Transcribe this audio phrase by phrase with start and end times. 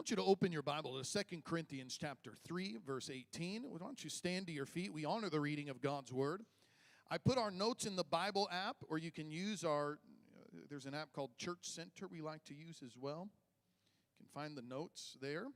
[0.00, 3.64] want you to open your Bible to Second Corinthians chapter 3, verse 18.
[3.64, 4.94] Why don't you stand to your feet?
[4.94, 6.40] We honor the reading of God's word.
[7.10, 10.86] I put our notes in the Bible app, or you can use our, uh, there's
[10.86, 13.28] an app called Church Center we like to use as well.
[14.18, 15.48] You can find the notes there.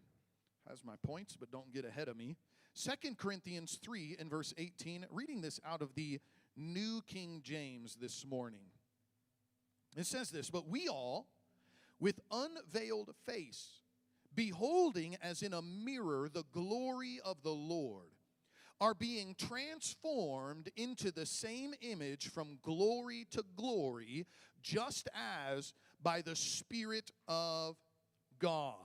[0.69, 2.37] Has my points, but don't get ahead of me.
[2.75, 6.21] Second Corinthians 3 and verse 18, reading this out of the
[6.55, 8.67] New King James this morning.
[9.97, 11.29] It says this, but we all,
[11.99, 13.81] with unveiled face,
[14.35, 18.09] beholding as in a mirror the glory of the Lord,
[18.81, 24.27] are being transformed into the same image from glory to glory,
[24.63, 27.77] just as by the Spirit of
[28.39, 28.77] God.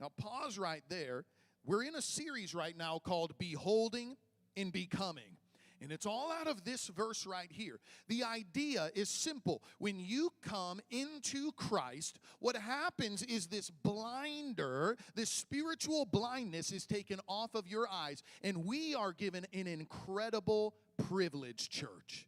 [0.00, 1.24] Now, pause right there.
[1.64, 4.16] We're in a series right now called Beholding
[4.56, 5.38] and Becoming.
[5.84, 7.78] And it's all out of this verse right here.
[8.08, 9.62] The idea is simple.
[9.78, 17.20] When you come into Christ, what happens is this blinder, this spiritual blindness is taken
[17.28, 20.74] off of your eyes, and we are given an incredible
[21.06, 22.26] privilege, church.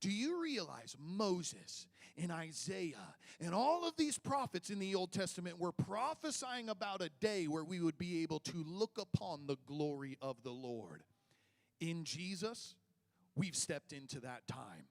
[0.00, 5.58] Do you realize Moses and Isaiah and all of these prophets in the Old Testament
[5.58, 10.16] were prophesying about a day where we would be able to look upon the glory
[10.22, 11.02] of the Lord?
[11.80, 12.76] In Jesus,
[13.36, 14.88] we've stepped into that time.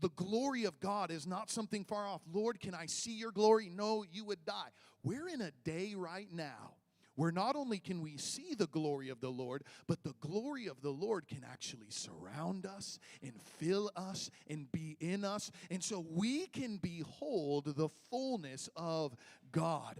[0.00, 2.20] The glory of God is not something far off.
[2.30, 3.70] Lord, can I see your glory?
[3.74, 4.68] No, you would die.
[5.02, 6.74] We're in a day right now
[7.16, 10.82] where not only can we see the glory of the Lord, but the glory of
[10.82, 15.50] the Lord can actually surround us and fill us and be in us.
[15.70, 19.16] And so we can behold the fullness of
[19.50, 19.98] God.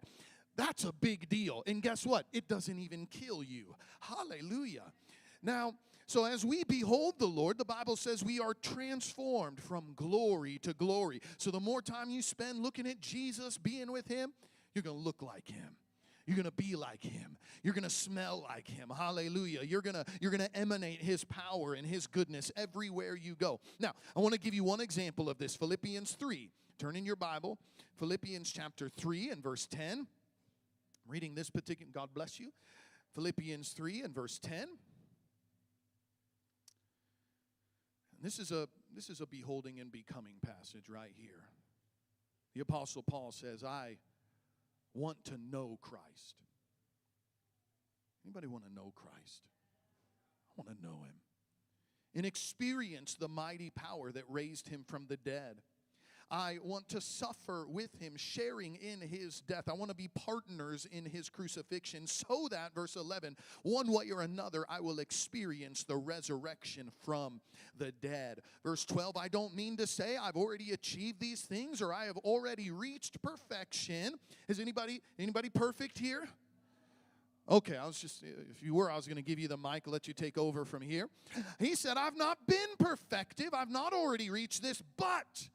[0.56, 1.62] That's a big deal.
[1.66, 2.26] And guess what?
[2.32, 3.74] It doesn't even kill you.
[4.00, 4.92] Hallelujah.
[5.42, 5.74] Now,
[6.06, 10.72] so as we behold the Lord, the Bible says we are transformed from glory to
[10.72, 11.20] glory.
[11.38, 14.32] So the more time you spend looking at Jesus, being with Him,
[14.74, 15.76] you're going to look like Him.
[16.26, 17.38] You're going to be like him.
[17.62, 18.90] You're going to smell like him.
[18.94, 19.62] Hallelujah.
[19.62, 23.60] You're going to you're going to emanate his power and his goodness everywhere you go.
[23.78, 25.54] Now, I want to give you one example of this.
[25.54, 26.50] Philippians 3.
[26.78, 27.58] Turn in your Bible.
[27.94, 30.00] Philippians chapter 3 and verse 10.
[30.00, 30.06] I'm
[31.06, 32.52] reading this particular God bless you.
[33.14, 34.66] Philippians 3 and verse 10.
[38.15, 41.48] And this is a this is a beholding and becoming passage right here.
[42.56, 43.98] The apostle Paul says, "I
[44.94, 46.42] want to know Christ."
[48.24, 49.46] Anybody want to know Christ?
[50.50, 51.20] I want to know him.
[52.16, 55.62] And experience the mighty power that raised him from the dead.
[56.30, 59.68] I want to suffer with him, sharing in his death.
[59.68, 64.22] I want to be partners in his crucifixion, so that, verse 11, one way or
[64.22, 67.40] another, I will experience the resurrection from
[67.78, 68.40] the dead.
[68.64, 72.16] Verse 12, I don't mean to say I've already achieved these things or I have
[72.18, 74.14] already reached perfection.
[74.48, 76.28] Is anybody anybody perfect here?
[77.48, 79.86] Okay, I was just, if you were, I was going to give you the mic,
[79.86, 81.08] let you take over from here.
[81.60, 85.48] He said, I've not been perfective, I've not already reached this, but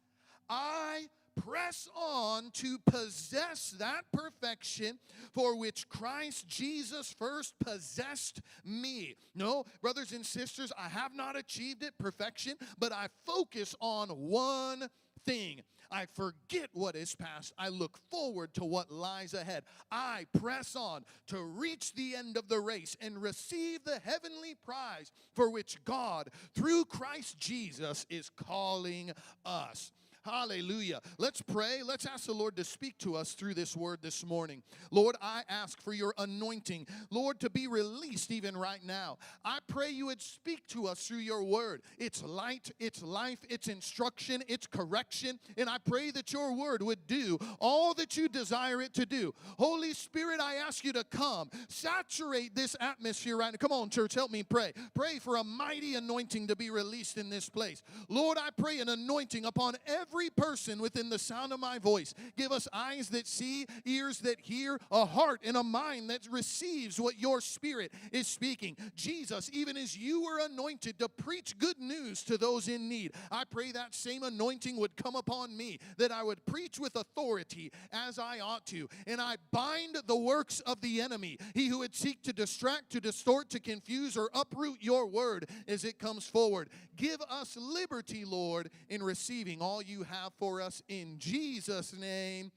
[0.52, 1.08] I
[1.42, 5.00] press on to possess that perfection
[5.34, 9.16] for which Christ Jesus first possessed me.
[9.34, 14.90] No, brothers and sisters, I have not achieved it, perfection, but I focus on one
[15.26, 15.62] thing.
[15.90, 17.54] I forget what is past.
[17.58, 19.64] I look forward to what lies ahead.
[19.90, 25.12] I press on to reach the end of the race and receive the heavenly prize
[25.34, 29.12] for which God, through Christ Jesus, is calling
[29.46, 29.94] us.
[30.24, 31.02] Hallelujah.
[31.18, 31.82] Let's pray.
[31.84, 34.62] Let's ask the Lord to speak to us through this word this morning.
[34.92, 39.18] Lord, I ask for your anointing, Lord, to be released even right now.
[39.44, 41.82] I pray you would speak to us through your word.
[41.98, 45.40] It's light, it's life, it's instruction, it's correction.
[45.58, 49.34] And I pray that your word would do all that you desire it to do.
[49.58, 53.58] Holy Spirit, I ask you to come, saturate this atmosphere right now.
[53.58, 54.74] Come on, church, help me pray.
[54.94, 57.82] Pray for a mighty anointing to be released in this place.
[58.08, 62.14] Lord, I pray an anointing upon every every person within the sound of my voice.
[62.38, 67.00] Give us eyes that see, ears that hear, a heart and a mind that receives
[67.00, 68.76] what your spirit is speaking.
[68.96, 73.44] Jesus, even as you were anointed to preach good news to those in need, I
[73.50, 78.20] pray that same anointing would come upon me, that I would preach with authority as
[78.20, 78.90] I ought to.
[79.08, 83.00] And I bind the works of the enemy, he who would seek to distract, to
[83.00, 86.70] distort, to confuse, or uproot your word as it comes forward.
[86.97, 92.52] Give us liberty, Lord, in receiving all you have for us in Jesus' name.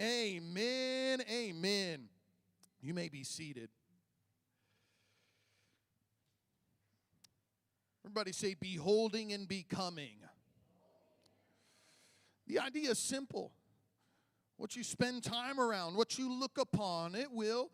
[0.00, 1.22] Amen.
[1.30, 2.08] Amen.
[2.80, 3.68] You may be seated.
[8.04, 10.16] Everybody say, beholding and becoming.
[12.46, 13.52] The idea is simple.
[14.56, 17.70] what you spend time around, what you look upon, it will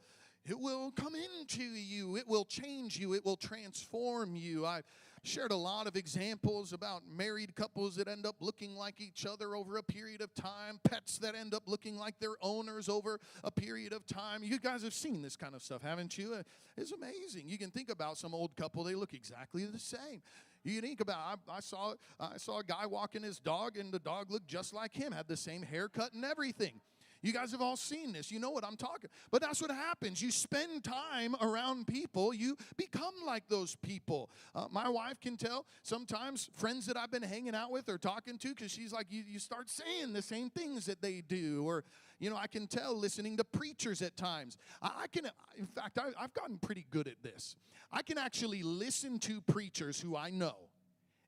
[0.46, 2.16] it will come into you.
[2.16, 3.14] It will change you.
[3.14, 4.66] It will transform you.
[4.66, 4.84] I've
[5.24, 9.56] shared a lot of examples about married couples that end up looking like each other
[9.56, 13.50] over a period of time, pets that end up looking like their owners over a
[13.50, 14.42] period of time.
[14.44, 16.34] You guys have seen this kind of stuff, haven't you?
[16.34, 16.42] Uh,
[16.76, 17.48] it's amazing.
[17.48, 20.22] You can think about some old couple, they look exactly the same.
[20.62, 23.98] You think about I, I saw I saw a guy walking his dog and the
[23.98, 26.80] dog looked just like him, had the same haircut and everything.
[27.24, 28.30] You guys have all seen this.
[28.30, 29.08] You know what I'm talking.
[29.30, 30.20] But that's what happens.
[30.20, 34.30] You spend time around people, you become like those people.
[34.54, 38.36] Uh, my wife can tell sometimes friends that I've been hanging out with or talking
[38.36, 41.64] to because she's like, you, you start saying the same things that they do.
[41.66, 41.84] Or,
[42.18, 44.58] you know, I can tell listening to preachers at times.
[44.82, 45.24] I, I can,
[45.56, 47.56] in fact, I, I've gotten pretty good at this.
[47.90, 50.56] I can actually listen to preachers who I know,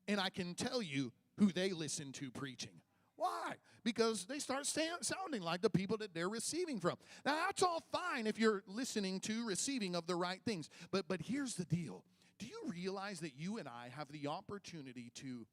[0.07, 2.81] and I can tell you who they listen to preaching.
[3.17, 3.55] Why?
[3.83, 6.97] Because they start sounding like the people that they're receiving from.
[7.25, 10.69] Now, that's all fine if you're listening to receiving of the right things.
[10.91, 12.03] But, but here's the deal
[12.39, 15.47] Do you realize that you and I have the opportunity to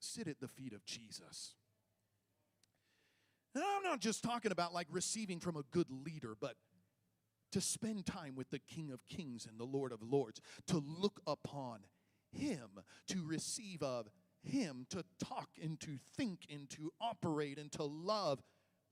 [0.00, 1.54] sit at the feet of Jesus?
[3.54, 6.56] And I'm not just talking about like receiving from a good leader, but
[7.52, 11.20] to spend time with the King of Kings and the Lord of Lords, to look
[11.24, 11.84] upon
[12.32, 12.68] Him,
[13.06, 14.08] to receive of
[14.44, 18.42] him to talk and to think and to operate and to love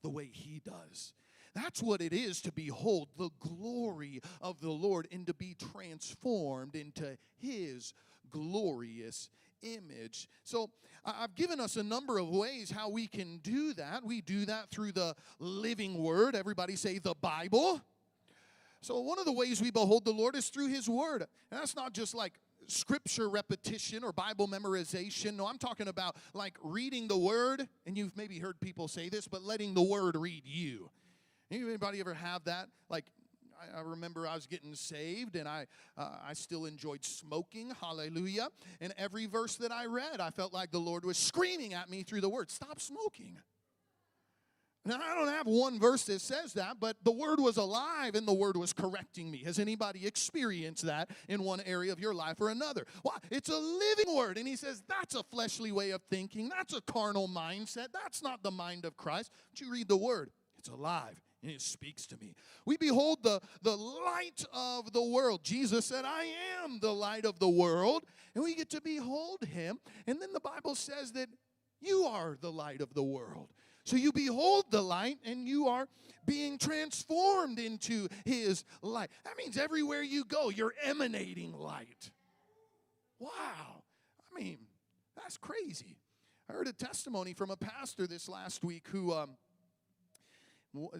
[0.02, 1.12] the way He does.
[1.54, 6.74] That's what it is to behold the glory of the Lord and to be transformed
[6.74, 7.92] into His
[8.30, 9.28] glorious
[9.62, 10.28] image.
[10.44, 10.70] So,
[11.04, 14.04] I've given us a number of ways how we can do that.
[14.04, 16.34] We do that through the living word.
[16.34, 17.80] Everybody say the Bible.
[18.80, 21.22] So, one of the ways we behold the Lord is through His word.
[21.50, 22.34] And that's not just like
[22.66, 25.36] scripture repetition or Bible memorization.
[25.36, 29.28] No, I'm talking about like reading the word, and you've maybe heard people say this,
[29.28, 30.90] but letting the word read you.
[31.50, 32.68] Anybody ever have that?
[32.88, 33.04] Like,
[33.76, 35.66] I, remember I was getting saved and I,
[35.96, 37.72] uh, I still enjoyed smoking.
[37.80, 38.48] Hallelujah.
[38.80, 42.02] And every verse that I read, I felt like the Lord was screaming at me
[42.02, 43.38] through the word stop smoking.
[44.84, 48.26] Now, I don't have one verse that says that, but the word was alive and
[48.26, 49.38] the word was correcting me.
[49.44, 52.84] Has anybody experienced that in one area of your life or another?
[53.04, 54.38] Well, it's a living word.
[54.38, 56.48] And he says, that's a fleshly way of thinking.
[56.48, 57.88] That's a carnal mindset.
[57.92, 59.30] That's not the mind of Christ.
[59.52, 62.34] But you read the word, it's alive and it speaks to me.
[62.64, 65.42] We behold the, the light of the world.
[65.42, 66.28] Jesus said, I
[66.62, 68.04] am the light of the world.
[68.34, 69.80] And we get to behold him.
[70.06, 71.28] And then the Bible says that
[71.80, 73.48] you are the light of the world.
[73.84, 75.88] So you behold the light and you are
[76.24, 79.10] being transformed into his light.
[79.24, 82.10] That means everywhere you go, you're emanating light.
[83.18, 83.82] Wow.
[84.30, 84.58] I mean,
[85.16, 85.98] that's crazy.
[86.48, 89.36] I heard a testimony from a pastor this last week who um,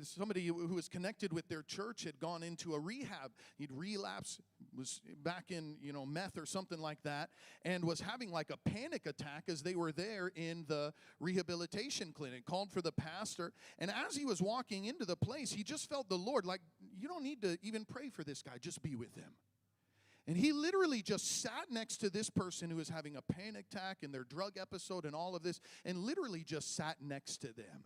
[0.02, 3.32] somebody who was connected with their church had gone into a rehab.
[3.58, 4.40] He'd relapse
[4.76, 7.30] was back in you know meth or something like that
[7.62, 12.44] and was having like a panic attack as they were there in the rehabilitation clinic
[12.44, 13.52] called for the pastor.
[13.78, 16.60] And as he was walking into the place he just felt the lord like
[16.98, 18.52] you don't need to even pray for this guy.
[18.60, 19.34] Just be with him.
[20.26, 23.98] And he literally just sat next to this person who was having a panic attack
[24.02, 27.84] and their drug episode and all of this and literally just sat next to them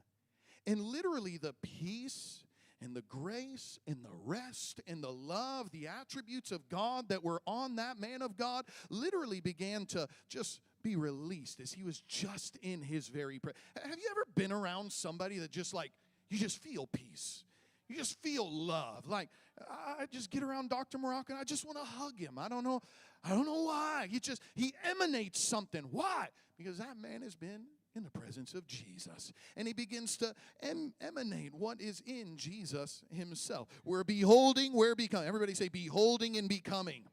[0.67, 2.45] and literally, the peace
[2.83, 7.41] and the grace and the rest and the love, the attributes of God that were
[7.47, 12.57] on that man of God, literally began to just be released as he was just
[12.57, 13.41] in his very.
[13.83, 15.93] Have you ever been around somebody that just like,
[16.29, 17.45] you just feel peace?
[17.89, 19.07] You just feel love.
[19.07, 19.31] Like,
[19.71, 20.99] I just get around Dr.
[20.99, 22.39] Morocco and I just want to hug him.
[22.39, 22.83] I don't know.
[23.25, 24.09] I don't know why.
[24.11, 25.85] He just, he emanates something.
[25.91, 26.29] Why?
[26.59, 27.63] Because that man has been
[27.97, 29.33] in the presence of Jesus.
[29.57, 33.69] And he begins to em- emanate what is in Jesus himself.
[33.85, 35.29] We're beholding, we're becoming.
[35.29, 37.05] Everybody say, beholding and becoming.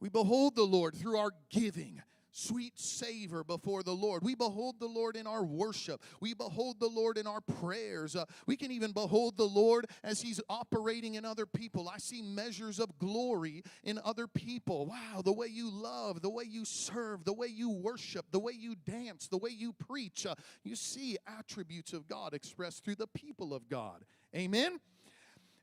[0.00, 4.22] We behold the Lord through our giving sweet savor before the Lord.
[4.22, 6.02] We behold the Lord in our worship.
[6.20, 8.16] We behold the Lord in our prayers.
[8.16, 11.88] Uh, we can even behold the Lord as He's operating in other people.
[11.88, 14.86] I see measures of glory in other people.
[14.86, 18.52] Wow, the way you love, the way you serve, the way you worship, the way
[18.52, 20.26] you dance, the way you preach.
[20.26, 20.34] Uh,
[20.64, 24.04] you see attributes of God expressed through the people of God.
[24.34, 24.78] Amen?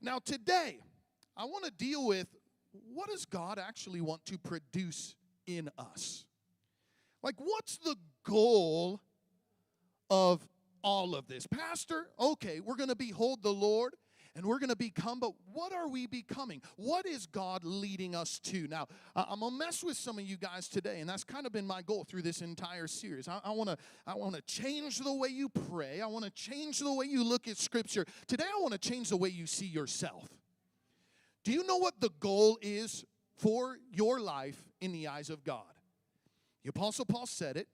[0.01, 0.79] Now, today,
[1.35, 2.27] I want to deal with
[2.93, 6.25] what does God actually want to produce in us?
[7.27, 9.01] Like, what's the goal
[10.09, 10.47] of
[10.81, 11.45] all of this?
[11.45, 13.95] Pastor, okay, we're going to behold the Lord
[14.33, 16.61] and we're going to become, but what are we becoming?
[16.77, 18.69] What is God leading us to?
[18.69, 21.51] Now, I'm going to mess with some of you guys today, and that's kind of
[21.51, 23.27] been my goal through this entire series.
[23.27, 26.93] I, want to I wanna change the way you pray, I want to change the
[26.93, 28.05] way you look at Scripture.
[28.27, 30.29] Today, I want to change the way you see yourself.
[31.43, 33.03] Do you know what the goal is
[33.35, 35.65] for your life in the eyes of God?
[36.67, 37.69] The Apostle Paul said it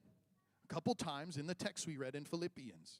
[0.69, 2.99] a couple times in the text we read in Philippians.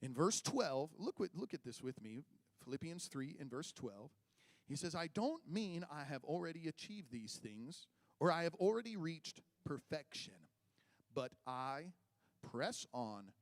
[0.00, 2.24] In verse 12, look, look at this with me.
[2.64, 4.10] Philippians 3 in verse 12.
[4.66, 7.88] He says, I don't mean I have already achieved these things
[8.20, 10.48] or I have already reached perfection,
[11.14, 11.92] but I
[12.50, 13.32] press on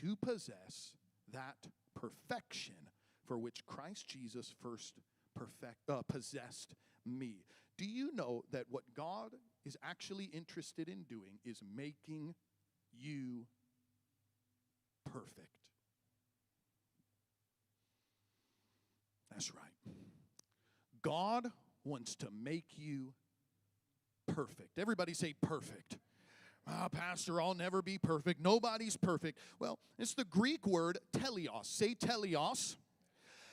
[0.00, 0.94] to possess
[1.32, 2.88] that perfection
[3.24, 4.94] for which Christ Jesus first
[5.36, 6.74] perfect, uh, possessed
[7.06, 7.44] me.
[7.78, 12.34] Do you know that what God is actually interested in doing is making
[12.92, 13.46] you
[15.12, 15.48] perfect?
[19.30, 19.94] That's right.
[21.02, 21.46] God
[21.84, 23.14] wants to make you
[24.28, 24.78] perfect.
[24.78, 25.98] Everybody say perfect.
[26.66, 28.40] Ah, Pastor, I'll never be perfect.
[28.40, 29.38] Nobody's perfect.
[29.58, 31.64] Well, it's the Greek word teleos.
[31.64, 32.76] Say teleos.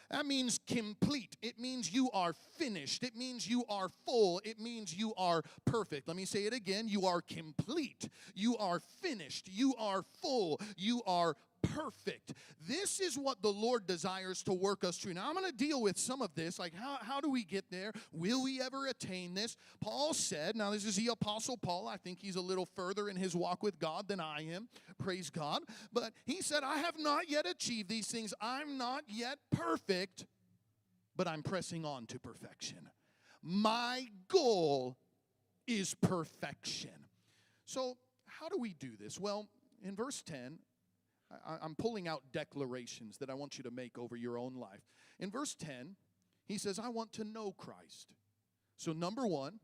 [0.10, 1.36] That means complete.
[1.42, 3.04] It means you are finished.
[3.04, 4.40] It means you are full.
[4.46, 6.08] It means you are perfect.
[6.08, 6.88] Let me say it again.
[6.88, 8.08] You are complete.
[8.34, 9.50] You are finished.
[9.52, 10.62] You are full.
[10.78, 12.34] You are perfect.
[12.68, 15.14] This is what the Lord desires to work us through.
[15.14, 16.60] Now, I'm going to deal with some of this.
[16.60, 17.94] Like, how, how do we get there?
[18.12, 19.58] Will we ever attain this?
[19.82, 21.88] Paul said, now, this is the Apostle Paul.
[21.88, 24.70] I think he's a little further in his walk with God than I am.
[24.98, 25.62] Praise God.
[25.94, 28.34] But he said, I have not yet achieved these things.
[28.42, 30.26] I'm not yet perfect,
[31.16, 32.90] but I'm pressing on to perfection.
[33.42, 34.98] My goal
[35.68, 36.90] is perfection.
[37.66, 39.20] So, how do we do this?
[39.20, 39.48] Well,
[39.84, 40.60] in verse 10,
[41.32, 44.88] I, am pulling out declarations that I want you to make over your own life.
[45.20, 45.96] In verse 10,
[46.46, 48.08] he says, I want to know Christ.
[48.78, 49.60] So, number one,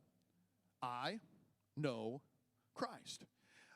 [0.81, 1.19] I
[1.77, 2.21] know
[2.73, 3.25] Christ.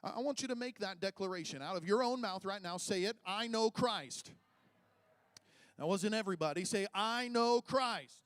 [0.03, 2.77] I want you to make that declaration out of your own mouth right now.
[2.77, 4.31] Say it I know Christ.
[5.77, 6.65] That wasn't everybody.
[6.65, 8.21] Say, I know Christ.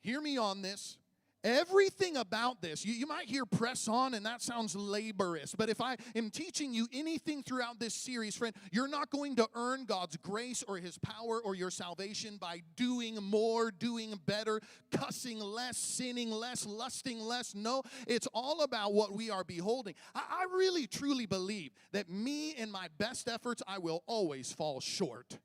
[0.00, 0.98] Hear me on this.
[1.44, 5.54] Everything about this, you, you might hear press on, and that sounds laborious.
[5.56, 9.48] But if I am teaching you anything throughout this series, friend, you're not going to
[9.54, 14.60] earn God's grace or His power or your salvation by doing more, doing better,
[14.92, 17.54] cussing less, sinning less, lusting less.
[17.56, 19.94] No, it's all about what we are beholding.
[20.14, 24.80] I, I really, truly believe that me and my best efforts, I will always fall
[24.80, 25.38] short.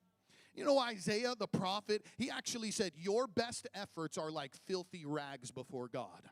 [0.57, 5.51] You know, Isaiah the prophet, he actually said, Your best efforts are like filthy rags
[5.51, 6.23] before God.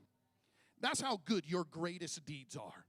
[0.81, 2.85] That's how good your greatest deeds are.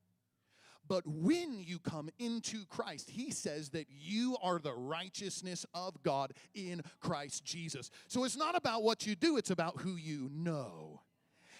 [0.88, 6.32] But when you come into Christ, he says that you are the righteousness of God
[6.54, 7.90] in Christ Jesus.
[8.08, 11.02] So it's not about what you do, it's about who you know.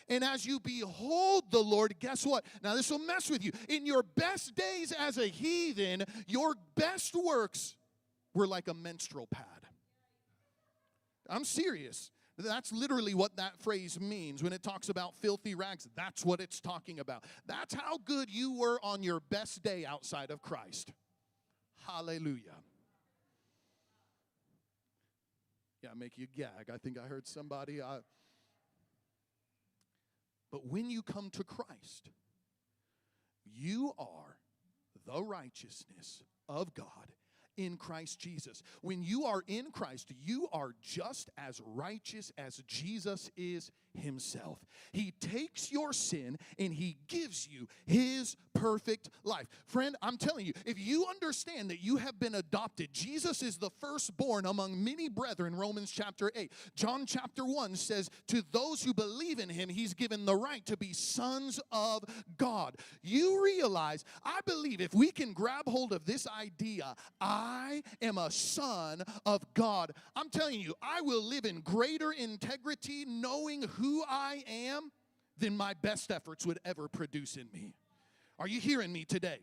[0.09, 2.47] And as you behold the Lord, guess what?
[2.63, 3.53] Now, this will mess with you.
[3.69, 7.75] In your best days as a heathen, your best works
[8.33, 9.66] were like a menstrual pad.
[11.29, 12.11] I'm serious.
[12.39, 15.89] That's literally what that phrase means when it talks about filthy rags.
[15.97, 17.25] That's what it's talking about.
[17.47, 20.93] That's how good you were on your best day outside of Christ.
[21.87, 22.57] Hallelujah.
[25.83, 26.71] Yeah, make you gag.
[26.73, 27.81] I think I heard somebody.
[27.81, 28.01] Uh,
[30.53, 32.11] but when you come to Christ,
[33.45, 34.37] you are
[35.07, 37.13] the righteousness of God
[37.57, 38.63] in Christ Jesus.
[38.83, 44.59] When you are in Christ, you are just as righteous as Jesus is himself.
[44.93, 49.47] He takes your sin and he gives you his perfect life.
[49.67, 53.71] Friend, I'm telling you, if you understand that you have been adopted, Jesus is the
[53.81, 56.53] firstborn among many brethren, Romans chapter 8.
[56.75, 60.77] John chapter 1 says, To those who believe in him, he's given the right to
[60.77, 62.05] be sons of
[62.39, 62.77] God.
[63.03, 68.31] You realize, I believe if we can grab hold of this idea, I am a
[68.31, 74.03] son of God, I'm telling you, I will live in greater integrity knowing who who
[74.09, 74.91] I am
[75.39, 77.75] than my best efforts would ever produce in me.
[78.39, 79.39] Are you hearing me today?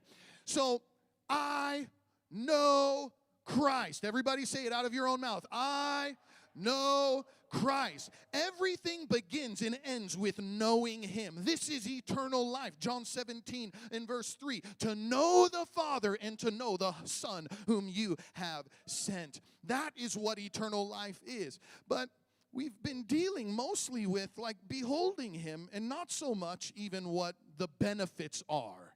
[0.45, 0.81] So
[1.29, 1.88] I
[2.29, 3.13] know
[3.45, 4.03] Christ.
[4.03, 5.45] Everybody say it out of your own mouth.
[5.51, 6.17] I
[6.55, 8.09] know Christ.
[8.33, 11.35] Everything begins and ends with knowing Him.
[11.38, 12.73] This is eternal life.
[12.79, 17.88] John 17 in verse 3 to know the Father and to know the Son whom
[17.88, 19.39] you have sent.
[19.63, 21.59] That is what eternal life is.
[21.88, 22.09] But
[22.53, 27.67] we've been dealing mostly with like beholding him and not so much even what the
[27.79, 28.93] benefits are.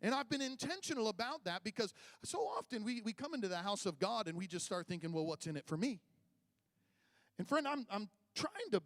[0.00, 3.86] And I've been intentional about that because so often we, we come into the house
[3.86, 6.00] of God and we just start thinking, well, what's in it for me?
[7.38, 8.82] And friend, I'm, I'm trying to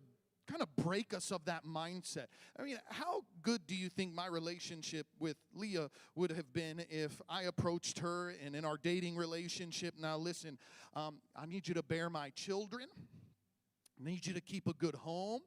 [0.49, 2.27] kind of break us of that mindset.
[2.59, 7.21] I mean, how good do you think my relationship with Leah would have been if
[7.29, 10.59] I approached her and in our dating relationship, now listen,
[10.95, 12.87] um, I need you to bear my children,
[14.01, 15.41] I need you to keep a good home.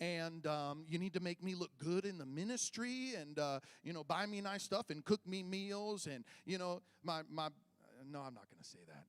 [0.00, 3.92] And um, you need to make me look good in the ministry, and uh, you
[3.92, 7.48] know, buy me nice stuff and cook me meals, and you know, my my.
[8.10, 9.04] No, I'm not going to say that.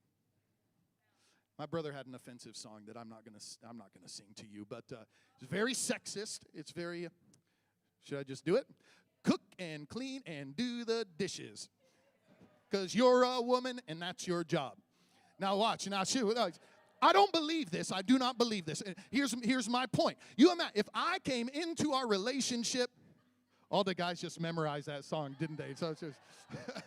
[1.57, 4.43] My brother had an offensive song that I'm not gonna I'm not gonna sing to
[4.45, 4.97] you, but uh,
[5.41, 6.41] it's very sexist.
[6.53, 7.07] It's very.
[8.03, 8.67] Should I just do it?
[9.23, 11.69] Cook and clean and do the dishes,
[12.69, 14.73] because you're a woman and that's your job.
[15.39, 15.87] Now watch.
[15.87, 16.19] Now she.
[17.03, 17.91] I don't believe this.
[17.91, 18.81] I do not believe this.
[19.11, 20.17] Here's here's my point.
[20.37, 22.89] You imagine if I came into our relationship.
[23.69, 25.73] All the guys just memorized that song, didn't they?
[25.75, 26.19] So it's just.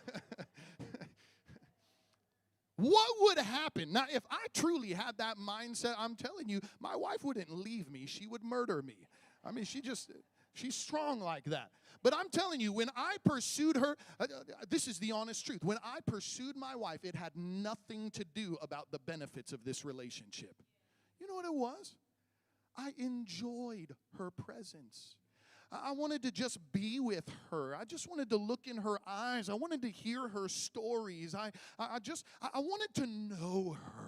[2.77, 3.91] What would happen?
[3.91, 8.05] Now, if I truly had that mindset, I'm telling you, my wife wouldn't leave me.
[8.05, 9.07] She would murder me.
[9.43, 10.11] I mean, she just,
[10.57, 11.71] she's strong like that.
[12.03, 14.27] But I'm telling you, when I pursued her, uh, uh,
[14.69, 15.63] this is the honest truth.
[15.63, 19.83] When I pursued my wife, it had nothing to do about the benefits of this
[19.83, 20.61] relationship.
[21.19, 21.95] You know what it was?
[22.77, 25.15] I enjoyed her presence.
[25.71, 27.75] I wanted to just be with her.
[27.75, 29.49] I just wanted to look in her eyes.
[29.49, 31.35] I wanted to hear her stories.
[31.35, 34.06] I, I just, I wanted to know her.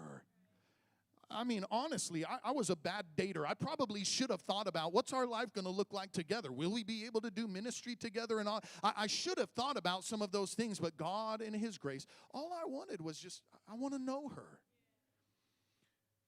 [1.31, 3.45] I mean, honestly, I, I, was a bad dater.
[3.47, 6.51] I probably should have thought about what's our life going to look like together?
[6.51, 8.39] Will we be able to do ministry together?
[8.39, 8.63] And all?
[8.83, 12.07] I, I should have thought about some of those things, but God, in His grace,
[12.33, 14.59] all I wanted was just, I want to know her.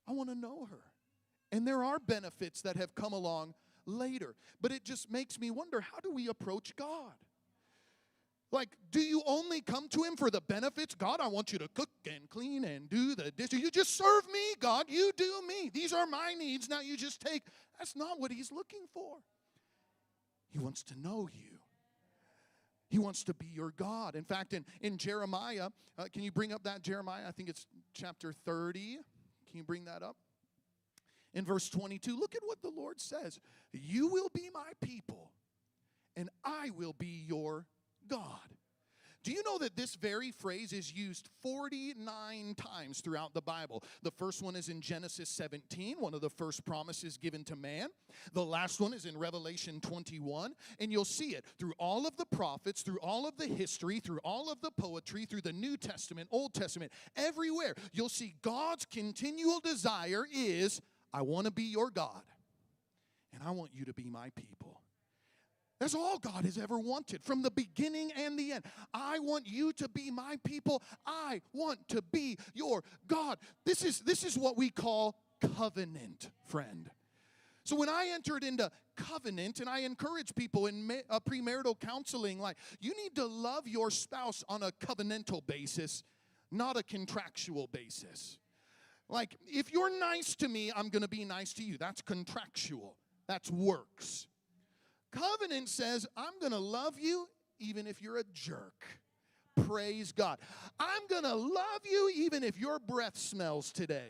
[0.08, 0.82] I want to know her.
[1.52, 3.56] And there are benefits that have come along
[3.86, 4.36] later.
[4.62, 7.14] But it just makes me wonder how do we approach God?
[8.52, 10.94] Like, do you only come to Him for the benefits?
[10.94, 13.60] God, I want you to cook and clean and do the dishes.
[13.60, 14.86] You just serve me, God.
[14.90, 15.70] You do me.
[15.74, 16.70] These are my needs.
[16.70, 17.44] Now you just take.
[17.80, 19.18] That's not what He's looking for.
[20.50, 21.60] He wants to know you.
[22.90, 24.16] He wants to be your God.
[24.16, 27.24] In fact, in, in Jeremiah, uh, can you bring up that Jeremiah?
[27.26, 28.98] I think it's chapter 30.
[29.48, 30.18] Can you bring that up?
[31.34, 33.40] in verse 22, look at what the Lord says
[33.72, 35.32] You will be my people,
[36.16, 37.66] and I will be your
[38.10, 38.40] God.
[39.24, 43.84] Do you know that this very phrase is used 49 times throughout the Bible?
[44.02, 47.90] The first one is in Genesis 17, one of the first promises given to man.
[48.34, 52.26] The last one is in Revelation 21, and you'll see it through all of the
[52.26, 56.28] prophets, through all of the history, through all of the poetry, through the New Testament,
[56.32, 57.76] Old Testament, everywhere.
[57.94, 60.82] You'll see God's continual desire is
[61.14, 62.24] I want to be your God,
[63.34, 64.81] and I want you to be my people.
[65.82, 68.66] That's all God has ever wanted from the beginning and the end.
[68.94, 70.84] I want you to be my people.
[71.08, 73.40] I want to be your God.
[73.66, 75.16] This is, this is what we call
[75.58, 76.92] covenant, friend.
[77.64, 82.58] So when I entered into covenant, and I encourage people in uh, premarital counseling, like
[82.80, 86.04] you need to love your spouse on a covenantal basis,
[86.52, 88.38] not a contractual basis.
[89.10, 91.80] Like, if you're nice to me, I'm to be nice to you.
[91.80, 94.28] That's contractual, that's works.
[95.12, 97.28] Covenant says, I'm going to love you
[97.60, 99.00] even if you're a jerk.
[99.68, 100.40] Praise God.
[100.80, 104.08] I'm going to love you even if your breath smells today.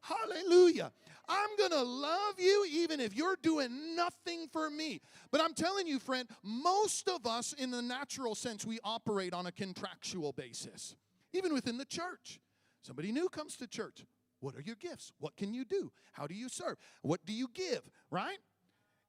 [0.00, 0.92] Hallelujah.
[1.28, 5.00] I'm going to love you even if you're doing nothing for me.
[5.32, 9.46] But I'm telling you, friend, most of us in the natural sense, we operate on
[9.46, 10.94] a contractual basis,
[11.32, 12.38] even within the church.
[12.82, 14.04] Somebody new comes to church.
[14.40, 15.10] What are your gifts?
[15.18, 15.90] What can you do?
[16.12, 16.76] How do you serve?
[17.00, 17.80] What do you give?
[18.10, 18.38] Right?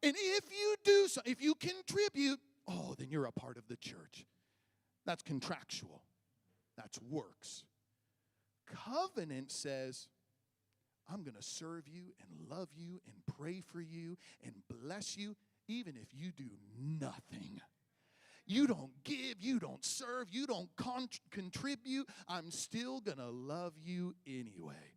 [0.03, 3.77] And if you do so, if you contribute, oh, then you're a part of the
[3.77, 4.25] church.
[5.05, 6.03] That's contractual.
[6.77, 7.63] That's works.
[8.67, 10.07] Covenant says,
[11.11, 15.35] I'm going to serve you and love you and pray for you and bless you,
[15.67, 17.61] even if you do nothing.
[18.47, 22.07] You don't give, you don't serve, you don't con- contribute.
[22.27, 24.94] I'm still going to love you anyway.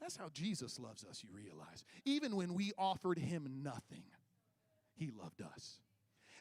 [0.00, 1.84] That's how Jesus loves us, you realize.
[2.04, 4.04] Even when we offered him nothing,
[4.94, 5.78] he loved us.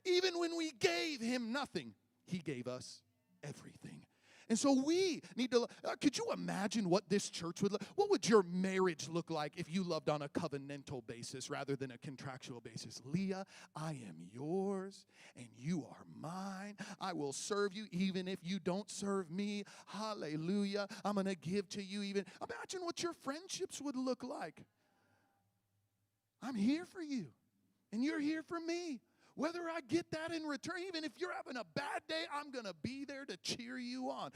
[0.05, 1.93] Even when we gave him nothing,
[2.27, 3.01] he gave us
[3.43, 4.03] everything.
[4.47, 5.67] And so we need to.
[5.84, 7.84] Uh, could you imagine what this church would look?
[7.95, 11.91] What would your marriage look like if you loved on a covenantal basis rather than
[11.91, 13.01] a contractual basis?
[13.05, 16.77] Leah, I am yours and you are mine.
[17.01, 19.63] I will serve you even if you don't serve me.
[19.88, 20.88] Hallelujah.
[21.03, 22.25] I'm to give to you even.
[22.41, 24.63] Imagine what your friendships would look like.
[26.41, 27.27] I'm here for you
[27.91, 28.99] and you're here for me.
[29.35, 32.65] Whether I get that in return, even if you're having a bad day, I'm going
[32.65, 34.31] to be there to cheer you on.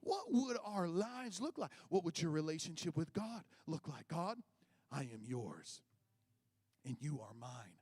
[0.00, 1.70] What would our lives look like?
[1.88, 4.08] What would your relationship with God look like?
[4.08, 4.38] God,
[4.90, 5.82] I am yours,
[6.84, 7.78] and you are mine.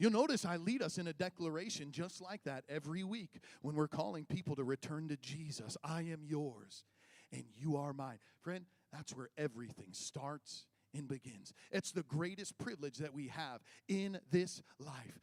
[0.00, 3.88] You'll notice I lead us in a declaration just like that every week when we're
[3.88, 5.76] calling people to return to Jesus.
[5.82, 6.84] I am yours
[7.32, 8.18] and you are mine.
[8.40, 11.52] Friend, that's where everything starts and begins.
[11.72, 15.18] It's the greatest privilege that we have in this life.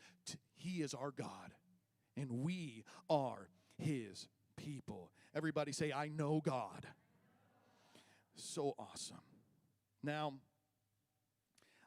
[0.55, 1.53] He is our God
[2.17, 5.11] and we are his people.
[5.35, 6.87] Everybody say, I know God.
[8.35, 9.17] So awesome.
[10.03, 10.33] Now,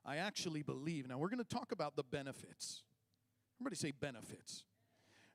[0.04, 1.08] I actually believe.
[1.08, 2.82] Now, we're going to talk about the benefits.
[3.60, 4.64] Everybody say benefits.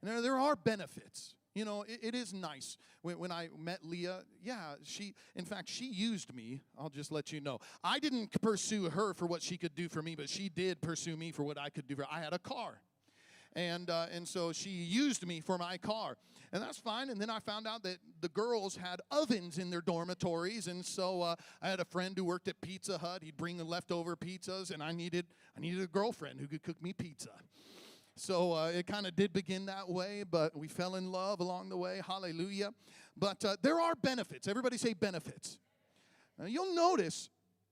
[0.02, 1.36] And there, there are benefits.
[1.56, 2.78] You know, it, it is nice.
[3.04, 6.62] When, when I met Leah, yeah, she, in fact, she used me.
[6.78, 7.60] I'll just let you know.
[7.84, 11.16] I didn't pursue her for what she could do for me, but she did pursue
[11.16, 12.08] me for what I could do for her.
[12.12, 12.82] I had a car
[13.56, 16.18] and uh, and so she used me for my car,
[16.52, 17.10] and that's fine.
[17.10, 21.22] And then I found out that the girls had ovens in their dormitories, and so
[21.22, 23.24] uh, I had a friend who worked at Pizza Hut.
[23.24, 25.26] He'd bring the leftover pizzas, and I needed
[25.58, 27.32] I needed a girlfriend who could cook me pizza.
[28.16, 31.70] So uh, it kind of did begin that way, but we fell in love along
[31.70, 32.00] the way.
[32.06, 32.72] Hallelujah.
[33.18, 34.48] But uh, there are benefits.
[34.48, 35.58] Everybody say benefits.
[36.38, 37.30] Now, you'll notice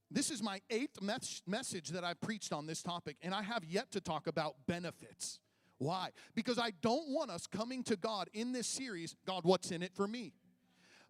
[0.09, 3.63] this is my eighth mes- message that I preached on this topic, and I have
[3.63, 5.39] yet to talk about benefits.
[5.81, 6.09] Why?
[6.35, 9.95] Because I don't want us coming to God in this series, God, what's in it
[9.95, 10.31] for me?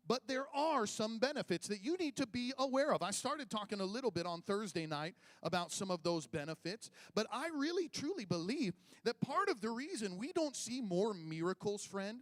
[0.08, 3.04] But there are some benefits that you need to be aware of.
[3.04, 7.28] I started talking a little bit on Thursday night about some of those benefits, but
[7.34, 12.22] I really truly believe that part of the reason we don't see more miracles, friend,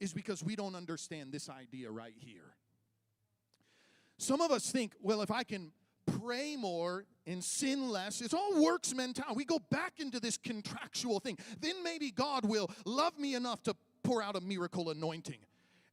[0.00, 2.56] is because we don't understand this idea right here.
[4.18, 5.72] Some of us think, well, if I can
[6.18, 8.20] pray more and sin less.
[8.20, 9.34] It's all works mentality.
[9.36, 11.38] We go back into this contractual thing.
[11.60, 15.38] Then maybe God will love me enough to pour out a miracle anointing.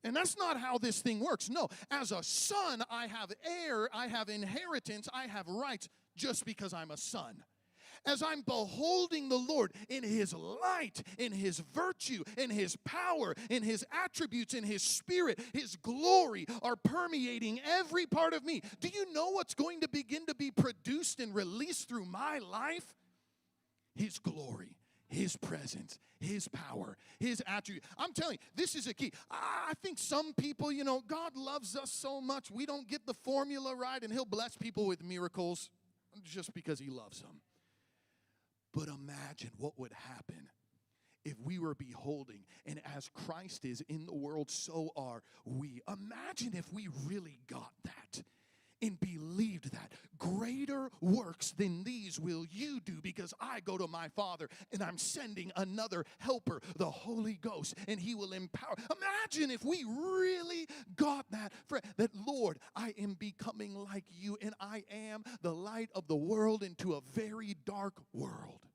[0.03, 1.49] And that's not how this thing works.
[1.49, 6.73] No, as a son, I have heir, I have inheritance, I have rights just because
[6.73, 7.43] I'm a son
[8.05, 13.63] as I'm beholding the Lord in His light, in His virtue, in His power, in
[13.63, 18.61] His attributes, in His spirit, His glory are permeating every part of me.
[18.79, 22.93] Do you know what's going to begin to be produced and released through my life?
[23.95, 24.77] His glory.
[25.09, 27.83] His presence, His power, His attribute.
[27.97, 29.13] I'm telling you, this is a key.
[29.31, 33.13] I think some people, you know, God loves us so much, we don't get the
[33.13, 35.69] formula right, and He'll bless people with miracles
[36.23, 37.39] just because He loves them.
[38.77, 40.49] But imagine what would happen
[41.25, 45.81] if we were beholding, and as Christ is in the world, so are we.
[45.87, 48.23] Imagine if we really got that
[48.81, 49.91] and believed that.
[50.19, 54.99] Greater works than these will you do because I go to my Father and I'm
[54.99, 58.75] sending another helper, the Holy Ghost, and He will empower.
[58.95, 61.51] Imagine if we really got that,
[61.97, 66.61] that Lord, I am becoming like you and I am the light of the world
[66.61, 68.66] into a very dark world.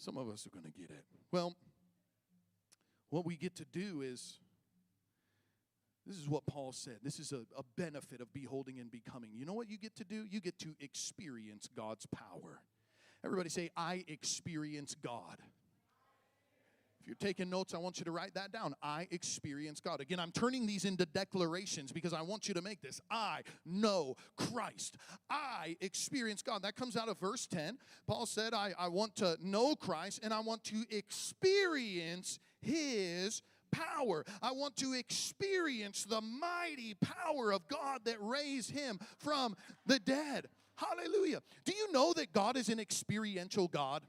[0.00, 1.04] Some of us are going to get it.
[1.30, 1.54] Well,
[3.10, 4.38] what we get to do is
[6.06, 6.96] this is what Paul said.
[7.02, 9.30] This is a, a, benefit of beholding and becoming.
[9.34, 10.24] You know what you get to do?
[10.28, 12.62] You get to experience God's power.
[13.22, 15.36] Everybody say, I experience God.
[17.10, 18.72] You're taking notes, I want you to write that down.
[18.80, 20.00] I experience God.
[20.00, 23.00] Again, I'm turning these into declarations because I want you to make this.
[23.10, 24.94] I know Christ.
[25.28, 26.62] I experience God.
[26.62, 27.78] That comes out of verse 10.
[28.06, 33.42] Paul said, I, I want to know Christ and I want to experience his
[33.72, 34.24] power.
[34.40, 40.46] I want to experience the mighty power of God that raised him from the dead.
[40.76, 41.40] Hallelujah.
[41.64, 44.04] Do you know that God is an experiential God?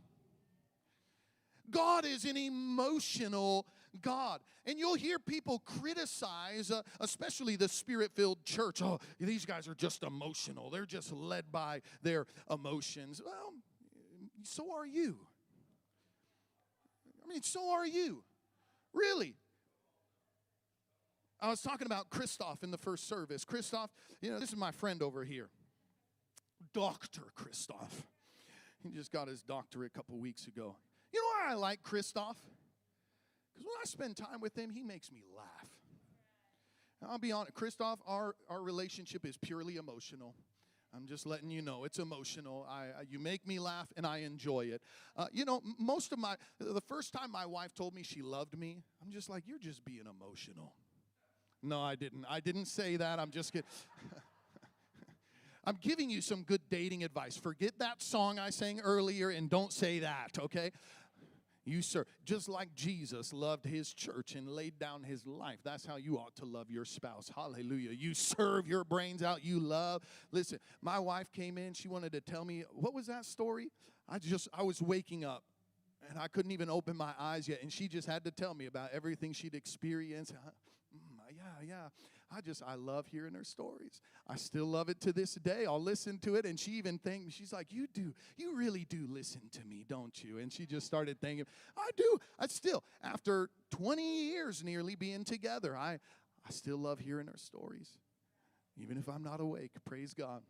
[1.71, 3.65] God is an emotional
[4.01, 4.41] God.
[4.65, 8.81] And you'll hear people criticize, uh, especially the spirit filled church.
[8.81, 10.69] Oh, these guys are just emotional.
[10.69, 13.21] They're just led by their emotions.
[13.25, 13.53] Well,
[14.43, 15.17] so are you.
[17.23, 18.23] I mean, so are you.
[18.93, 19.35] Really.
[21.39, 23.43] I was talking about Christoph in the first service.
[23.43, 23.89] Christoph,
[24.21, 25.49] you know, this is my friend over here,
[26.73, 27.23] Dr.
[27.33, 28.05] Christoph.
[28.83, 30.75] He just got his doctorate a couple weeks ago.
[31.11, 32.37] You know why I like Christoph?
[33.53, 35.69] Because when I spend time with him, he makes me laugh.
[37.07, 40.35] I'll be honest, Christoph, our, our relationship is purely emotional.
[40.93, 42.67] I'm just letting you know it's emotional.
[42.69, 44.81] I, I you make me laugh and I enjoy it.
[45.15, 48.57] Uh, you know, most of my the first time my wife told me she loved
[48.57, 50.73] me, I'm just like, you're just being emotional.
[51.63, 52.25] No, I didn't.
[52.29, 53.19] I didn't say that.
[53.19, 53.69] I'm just kidding.
[55.63, 57.37] I'm giving you some good dating advice.
[57.37, 60.71] Forget that song I sang earlier and don't say that, okay?
[61.63, 65.59] You serve just like Jesus loved his church and laid down his life.
[65.63, 67.29] That's how you ought to love your spouse.
[67.35, 67.91] Hallelujah.
[67.91, 69.45] You serve your brains out.
[69.45, 70.03] You love.
[70.31, 71.73] Listen, my wife came in.
[71.73, 73.69] She wanted to tell me what was that story?
[74.09, 75.43] I just I was waking up
[76.09, 78.65] and I couldn't even open my eyes yet, and she just had to tell me
[78.65, 80.33] about everything she'd experienced.
[80.33, 81.89] Mm, yeah, yeah.
[82.35, 83.99] I just, I love hearing her stories.
[84.27, 85.65] I still love it to this day.
[85.67, 89.05] I'll listen to it, and she even thanked she's like, You do, you really do
[89.09, 90.39] listen to me, don't you?
[90.39, 91.45] And she just started thinking,
[91.77, 92.19] I do.
[92.39, 95.99] I still, after 20 years nearly being together, I,
[96.45, 97.89] I still love hearing her stories.
[98.77, 100.41] Even if I'm not awake, praise God.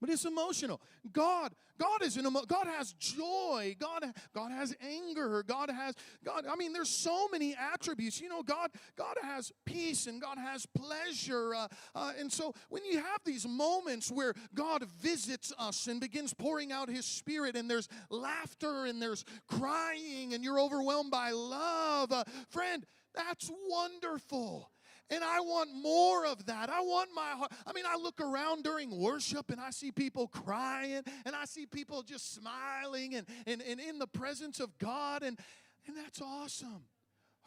[0.00, 0.80] But it's emotional.
[1.12, 3.74] God, God is an emo- God has joy.
[3.78, 5.42] God, God has anger.
[5.42, 6.46] God has God.
[6.48, 8.20] I mean, there's so many attributes.
[8.20, 11.54] You know, God, God has peace and God has pleasure.
[11.54, 16.32] Uh, uh, and so when you have these moments where God visits us and begins
[16.32, 22.12] pouring out His Spirit, and there's laughter and there's crying, and you're overwhelmed by love,
[22.12, 24.70] uh, friend, that's wonderful.
[25.10, 26.68] And I want more of that.
[26.68, 27.52] I want my heart.
[27.66, 31.64] I mean, I look around during worship and I see people crying and I see
[31.64, 35.22] people just smiling and, and, and in the presence of God.
[35.22, 35.38] And,
[35.86, 36.84] and that's awesome.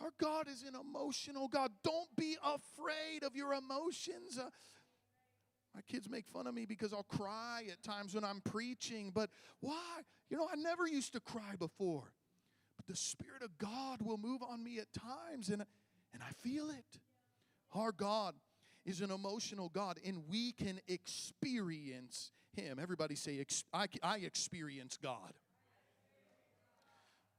[0.02, 1.72] Our God is an emotional God.
[1.84, 4.40] Don't be afraid of your emotions.
[4.40, 4.50] Uh,
[5.76, 9.12] my kids make fun of me because I'll cry at times when I'm preaching.
[9.14, 10.02] But why?
[10.32, 12.12] You know, I never used to cry before.
[12.76, 15.64] But the Spirit of God will move on me at times and,
[16.14, 17.00] and I feel it.
[17.74, 18.36] Our God
[18.86, 22.80] is an emotional God, and we can experience Him.
[22.82, 25.34] Everybody say, I, I experience God.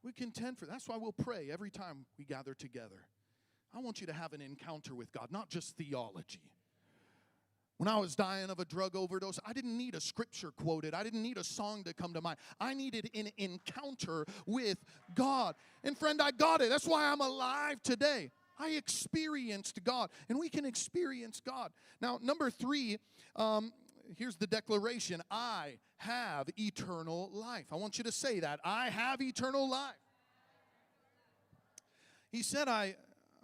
[0.05, 3.07] We contend for that's why we'll pray every time we gather together.
[3.75, 6.53] I want you to have an encounter with God, not just theology.
[7.79, 10.95] When I was dying of a drug overdose, I didn't need a scripture quoted.
[10.95, 12.39] I didn't need a song to come to mind.
[12.61, 14.79] I needed an encounter with
[15.15, 15.57] God.
[15.83, 16.69] And friend, I got it.
[16.69, 18.31] That's why I'm alive today.
[18.63, 21.73] I experienced God, and we can experience God.
[22.01, 22.99] Now, number three,
[23.35, 23.73] um,
[24.17, 27.67] here's the declaration I have eternal life.
[27.73, 28.61] I want you to say that.
[28.65, 29.95] I have eternal life.
[32.31, 32.95] He said, I,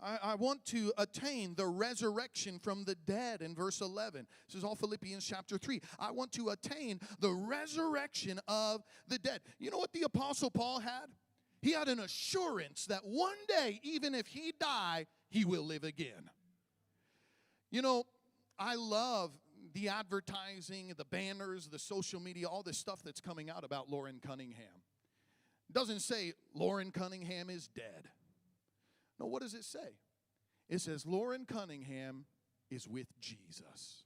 [0.03, 4.27] I, I, want to attain the resurrection from the dead in verse 11.
[4.47, 5.81] This is all Philippians chapter 3.
[5.99, 9.41] I want to attain the resurrection of the dead.
[9.59, 11.09] You know what the Apostle Paul had?
[11.61, 16.31] He had an assurance that one day, even if he die, he will live again.
[17.71, 18.05] You know,
[18.59, 19.33] I love
[19.75, 24.21] the advertising, the banners, the social media, all this stuff that's coming out about Loren
[24.25, 24.83] Cunningham.
[25.69, 28.09] It doesn't say Loren Cunningham is dead.
[29.21, 29.97] No, what does it say?
[30.69, 32.25] It says Loren Cunningham
[32.71, 34.05] is with Jesus.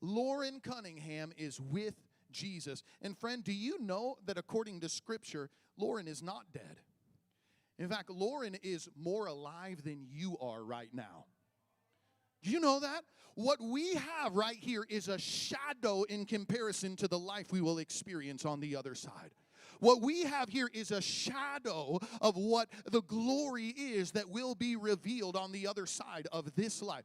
[0.00, 1.94] Loren Cunningham is with
[2.30, 2.82] Jesus.
[3.02, 6.80] And friend, do you know that according to Scripture, Loren is not dead?
[7.78, 11.24] In fact, Loren is more alive than you are right now.
[12.42, 13.04] Do you know that?
[13.34, 17.78] What we have right here is a shadow in comparison to the life we will
[17.78, 19.30] experience on the other side.
[19.78, 24.76] What we have here is a shadow of what the glory is that will be
[24.76, 27.04] revealed on the other side of this life.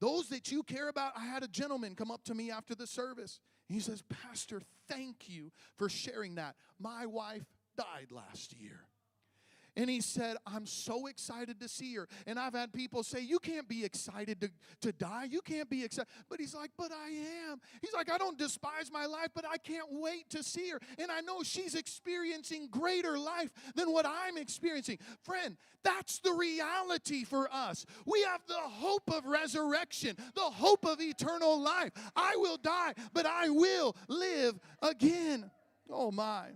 [0.00, 2.86] Those that you care about, I had a gentleman come up to me after the
[2.86, 3.40] service.
[3.68, 6.54] He says, Pastor, thank you for sharing that.
[6.78, 7.44] My wife
[7.78, 8.80] died last year.
[9.78, 12.08] And he said, I'm so excited to see her.
[12.26, 15.28] And I've had people say, You can't be excited to, to die.
[15.30, 16.08] You can't be excited.
[16.28, 17.10] But he's like, But I
[17.50, 17.60] am.
[17.80, 20.80] He's like, I don't despise my life, but I can't wait to see her.
[20.98, 24.98] And I know she's experiencing greater life than what I'm experiencing.
[25.22, 27.86] Friend, that's the reality for us.
[28.04, 31.92] We have the hope of resurrection, the hope of eternal life.
[32.16, 35.48] I will die, but I will live again.
[35.88, 36.48] Oh my.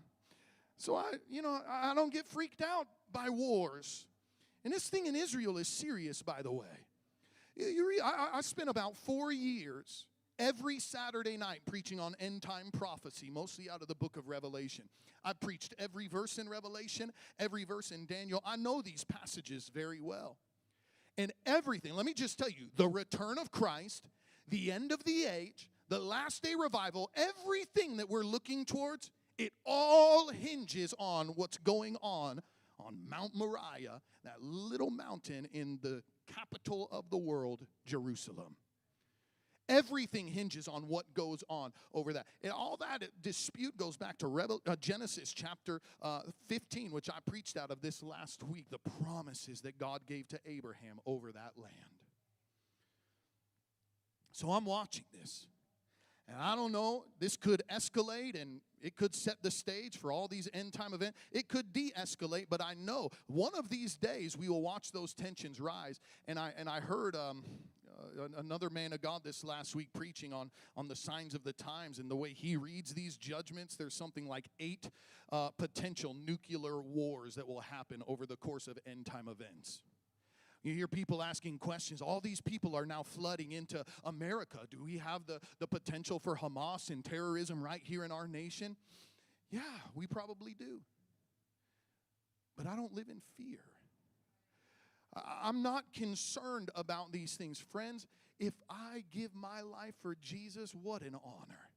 [0.82, 4.04] So I, you know, I don't get freaked out by wars.
[4.64, 6.66] And this thing in Israel is serious, by the way.
[7.54, 10.06] You, I, I spent about four years
[10.40, 14.86] every Saturday night preaching on end time prophecy, mostly out of the book of Revelation.
[15.24, 18.42] I preached every verse in Revelation, every verse in Daniel.
[18.44, 20.36] I know these passages very well.
[21.16, 24.08] And everything, let me just tell you the return of Christ,
[24.48, 29.52] the end of the age, the last day revival, everything that we're looking towards, it
[29.66, 32.40] all hinges on what's going on
[32.78, 36.02] on Mount Moriah, that little mountain in the
[36.32, 38.56] capital of the world, Jerusalem.
[39.68, 42.26] Everything hinges on what goes on over that.
[42.42, 47.18] And all that dispute goes back to Revel- uh, Genesis chapter uh, 15, which I
[47.26, 51.52] preached out of this last week, the promises that God gave to Abraham over that
[51.56, 51.74] land.
[54.32, 55.46] So I'm watching this.
[56.28, 60.28] And I don't know, this could escalate and it could set the stage for all
[60.28, 61.18] these end time events.
[61.30, 65.14] It could de escalate, but I know one of these days we will watch those
[65.14, 66.00] tensions rise.
[66.28, 67.16] And I, and I heard.
[67.16, 67.44] Um,
[68.18, 71.52] uh, another man of God this last week preaching on, on the signs of the
[71.52, 73.76] times and the way he reads these judgments.
[73.76, 74.90] There's something like eight
[75.30, 79.82] uh, potential nuclear wars that will happen over the course of end time events.
[80.62, 82.00] You hear people asking questions.
[82.00, 84.58] All these people are now flooding into America.
[84.70, 88.76] Do we have the, the potential for Hamas and terrorism right here in our nation?
[89.50, 89.60] Yeah,
[89.94, 90.80] we probably do.
[92.56, 93.58] But I don't live in fear.
[95.14, 97.58] I'm not concerned about these things.
[97.58, 98.06] Friends,
[98.38, 101.68] if I give my life for Jesus, what an honor.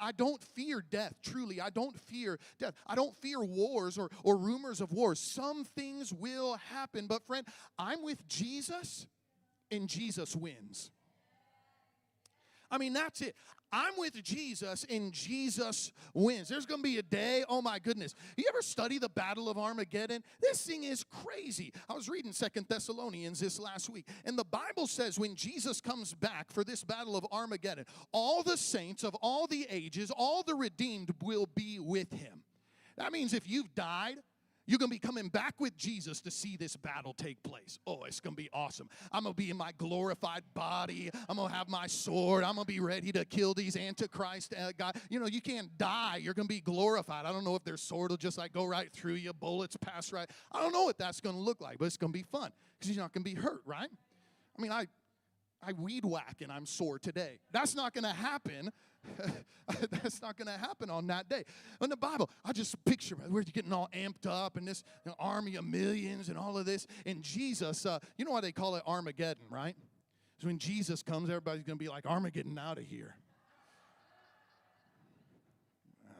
[0.00, 1.60] I don't fear death, truly.
[1.60, 2.74] I don't fear death.
[2.86, 5.18] I don't fear wars or, or rumors of wars.
[5.18, 7.46] Some things will happen, but friend,
[7.78, 9.06] I'm with Jesus
[9.70, 10.90] and Jesus wins.
[12.70, 13.34] I mean, that's it.
[13.72, 16.48] I'm with Jesus and Jesus wins.
[16.48, 18.14] There's going to be a day, oh my goodness.
[18.36, 20.22] You ever study the Battle of Armageddon?
[20.40, 21.72] This thing is crazy.
[21.88, 26.14] I was reading Second Thessalonians this last week, and the Bible says when Jesus comes
[26.14, 30.54] back for this Battle of Armageddon, all the saints of all the ages, all the
[30.54, 32.42] redeemed will be with him.
[32.96, 34.16] That means if you've died,
[34.70, 37.80] you're going to be coming back with Jesus to see this battle take place.
[37.88, 38.88] Oh, it's going to be awesome.
[39.10, 41.10] I'm going to be in my glorified body.
[41.28, 42.44] I'm going to have my sword.
[42.44, 44.92] I'm going to be ready to kill these antichrist uh, guys.
[45.08, 46.20] You know, you can't die.
[46.22, 47.26] You're going to be glorified.
[47.26, 50.12] I don't know if their sword will just like go right through you, bullets pass
[50.12, 50.30] right.
[50.52, 52.52] I don't know what that's going to look like, but it's going to be fun
[52.78, 53.90] because you're not going to be hurt, right?
[54.56, 54.86] I mean, I
[55.62, 57.38] I weed whack and I'm sore today.
[57.52, 58.70] That's not going to happen
[59.90, 61.44] That's not going to happen on that day.
[61.80, 65.16] In the Bible, I just picture we're getting all amped up and this you know,
[65.18, 66.86] army of millions and all of this.
[67.06, 69.76] And Jesus, uh, you know why they call it Armageddon, right?
[70.36, 73.16] Because when Jesus comes, everybody's going to be like, Armageddon out of here.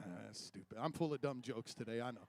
[0.01, 0.79] Uh, that's stupid.
[0.81, 2.29] I'm full of dumb jokes today, I know.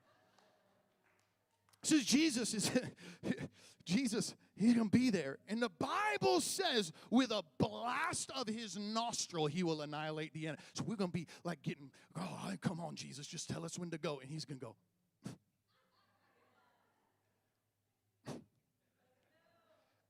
[1.99, 2.71] Jesus is
[3.85, 5.39] Jesus, he's gonna be there.
[5.47, 10.61] And the Bible says, with a blast of his nostril, he will annihilate the enemy.
[10.73, 13.97] So we're gonna be like getting, oh, come on, Jesus, just tell us when to
[13.97, 14.19] go.
[14.19, 14.75] And he's gonna go.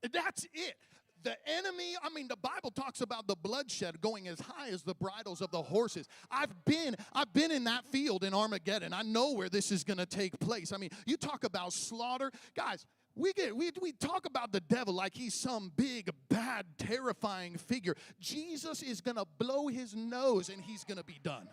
[0.12, 0.76] That's it
[1.22, 4.94] the enemy i mean the bible talks about the bloodshed going as high as the
[4.94, 6.08] bridles of the horses.
[6.30, 8.92] I've been i've been in that field in armageddon.
[8.92, 10.72] I know where this is to take place.
[10.72, 12.30] I mean you talk about slaughter.
[12.56, 17.56] Guys we get we, we talk about the devil like he's some big bad terrifying
[17.56, 17.94] figure.
[18.20, 21.48] Jesus is to blow his nose and he's to be done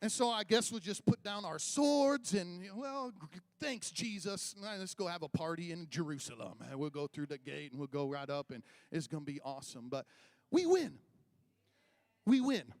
[0.00, 3.12] and so I guess we'll just put down our swords and, well,
[3.60, 4.54] thanks, Jesus.
[4.60, 6.58] Let's go have a party in Jerusalem.
[6.70, 9.32] And we'll go through the gate and we'll go right up and it's going to
[9.32, 9.88] be awesome.
[9.88, 10.06] But
[10.52, 10.98] we win.
[12.26, 12.72] We win.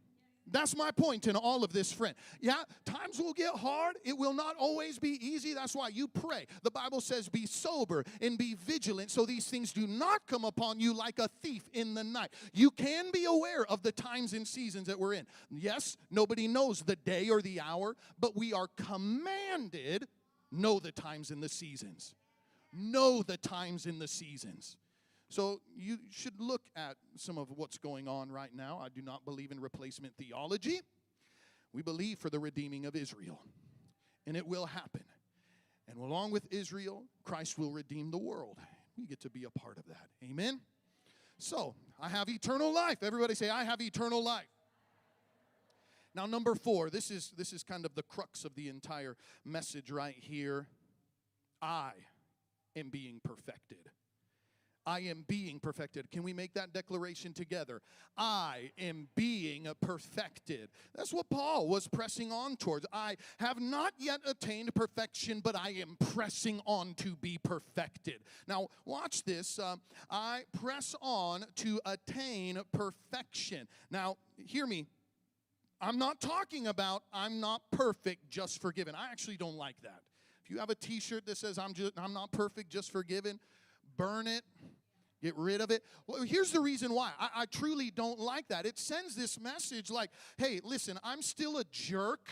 [0.50, 2.14] That's my point in all of this, friend.
[2.40, 3.96] Yeah, times will get hard.
[4.04, 5.54] It will not always be easy.
[5.54, 6.46] That's why you pray.
[6.62, 10.80] The Bible says, be sober and be vigilant so these things do not come upon
[10.80, 12.30] you like a thief in the night.
[12.52, 15.26] You can be aware of the times and seasons that we're in.
[15.50, 20.06] Yes, nobody knows the day or the hour, but we are commanded
[20.50, 22.14] know the times and the seasons.
[22.72, 24.76] Know the times and the seasons.
[25.28, 28.80] So you should look at some of what's going on right now.
[28.82, 30.80] I do not believe in replacement theology.
[31.72, 33.40] We believe for the redeeming of Israel,
[34.26, 35.04] and it will happen.
[35.86, 38.58] And along with Israel, Christ will redeem the world.
[38.96, 40.08] We get to be a part of that.
[40.24, 40.60] Amen.
[41.38, 43.02] So, I have eternal life.
[43.02, 44.46] Everybody say I have eternal life.
[46.14, 49.90] Now number 4, this is this is kind of the crux of the entire message
[49.90, 50.66] right here.
[51.60, 51.92] I
[52.74, 53.90] am being perfected.
[54.88, 56.10] I am being perfected.
[56.10, 57.82] Can we make that declaration together?
[58.16, 60.70] I am being perfected.
[60.94, 62.86] That's what Paul was pressing on towards.
[62.90, 68.20] I have not yet attained perfection, but I am pressing on to be perfected.
[68.46, 69.58] Now, watch this.
[69.58, 69.76] Uh,
[70.10, 73.68] I press on to attain perfection.
[73.90, 74.86] Now, hear me.
[75.82, 78.94] I'm not talking about I'm not perfect, just forgiven.
[78.94, 80.00] I actually don't like that.
[80.42, 83.38] If you have a t-shirt that says I'm just I'm not perfect, just forgiven,
[83.98, 84.42] burn it
[85.22, 85.82] Get rid of it.
[86.06, 87.10] Well, here's the reason why.
[87.18, 88.66] I, I, truly don't like that.
[88.66, 92.30] It sends this message like, hey, listen, I'm still a jerk,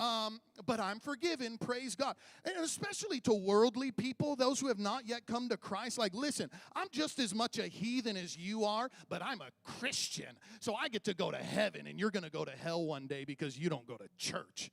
[0.00, 1.58] um, but I'm forgiven.
[1.58, 2.16] Praise God.
[2.44, 6.50] And especially to worldly people, those who have not yet come to Christ, like, listen,
[6.74, 10.38] I'm just as much a heathen as you are, but I'm a Christian.
[10.58, 13.06] So I get to go to heaven, and you're going to go to hell one
[13.06, 14.72] day because you don't go to church.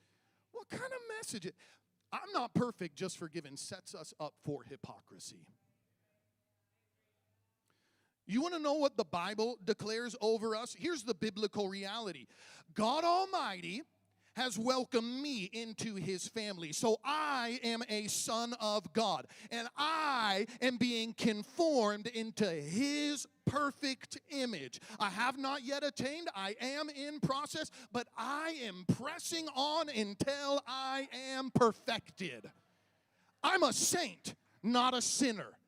[0.51, 1.51] What kind of message?
[2.11, 5.45] I'm not perfect, just forgiven sets us up for hypocrisy.
[8.29, 10.75] You want to know what the Bible declares over us?
[10.77, 12.27] Here's the biblical reality
[12.75, 13.81] God Almighty
[14.35, 16.71] has welcomed me into his family.
[16.71, 24.19] So I am a son of God, and I am being conformed into his perfect
[24.29, 24.79] image.
[24.99, 30.61] I have not yet attained, I am in process, but I am pressing on until
[30.67, 32.51] I am perfected.
[33.41, 35.58] I'm a saint, not a sinner.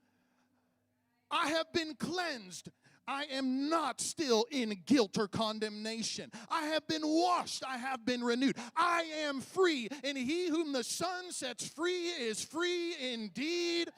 [1.31, 2.69] I have been cleansed
[3.07, 6.31] I am not still in guilt or condemnation.
[6.49, 7.63] I have been washed.
[7.67, 8.55] I have been renewed.
[8.75, 9.89] I am free.
[10.03, 13.89] And he whom the Son sets free is free indeed.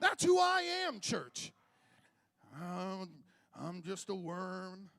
[0.00, 1.52] That's who I am, church.
[2.60, 4.90] I'm just a worm.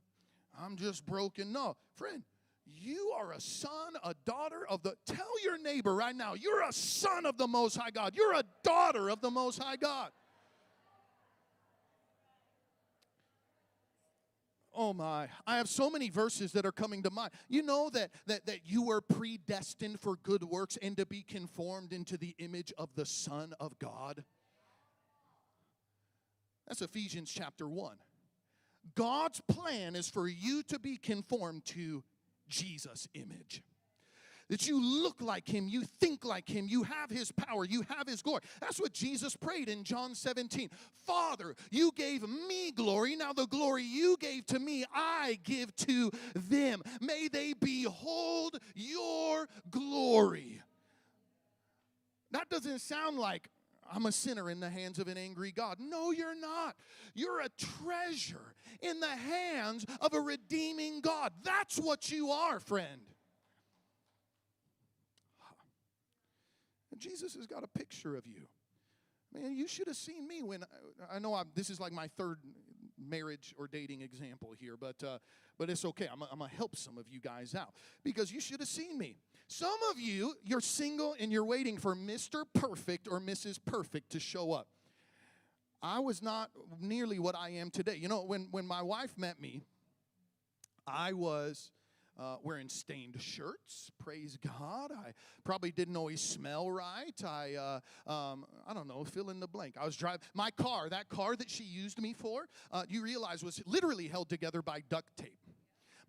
[0.59, 1.53] I'm just broken.
[1.53, 2.23] No, friend,
[2.65, 4.95] you are a son, a daughter of the.
[5.05, 8.13] Tell your neighbor right now, you're a son of the Most High God.
[8.15, 10.11] You're a daughter of the Most High God.
[14.83, 17.29] Oh my, I have so many verses that are coming to mind.
[17.47, 21.93] You know that, that, that you were predestined for good works and to be conformed
[21.93, 24.23] into the image of the Son of God.
[26.67, 27.95] That's Ephesians chapter 1.
[28.95, 32.03] God's plan is for you to be conformed to
[32.49, 33.61] Jesus' image
[34.51, 38.05] that you look like him, you think like him, you have his power, you have
[38.05, 38.41] his glory.
[38.59, 40.69] That's what Jesus prayed in John 17.
[41.07, 43.15] Father, you gave me glory.
[43.15, 46.83] Now the glory you gave to me, I give to them.
[46.99, 50.61] May they behold your glory.
[52.31, 53.47] That doesn't sound like
[53.89, 55.77] I'm a sinner in the hands of an angry God.
[55.79, 56.75] No, you're not.
[57.13, 61.31] You're a treasure in the hands of a redeeming God.
[61.41, 62.99] That's what you are, friend.
[67.01, 68.43] Jesus has got a picture of you.
[69.33, 72.09] Man, you should have seen me when I, I know I'm, this is like my
[72.17, 72.37] third
[72.97, 75.17] marriage or dating example here, but uh,
[75.57, 76.07] but it's okay.
[76.11, 77.73] I'm, I'm gonna help some of you guys out
[78.03, 79.15] because you should have seen me.
[79.47, 82.45] Some of you, you're single and you're waiting for Mr.
[82.53, 83.59] Perfect or Mrs.
[83.65, 84.67] Perfect to show up.
[85.81, 87.95] I was not nearly what I am today.
[87.95, 89.63] You know, when when my wife met me,
[90.85, 91.71] I was
[92.21, 93.91] uh, wearing stained shirts.
[93.99, 94.91] Praise God.
[94.91, 95.13] I
[95.43, 97.19] probably didn't always smell right.
[97.25, 99.75] I, uh, um, I don't know, fill in the blank.
[99.79, 103.43] I was driving my car, that car that she used me for, uh, you realize
[103.43, 105.39] was literally held together by duct tape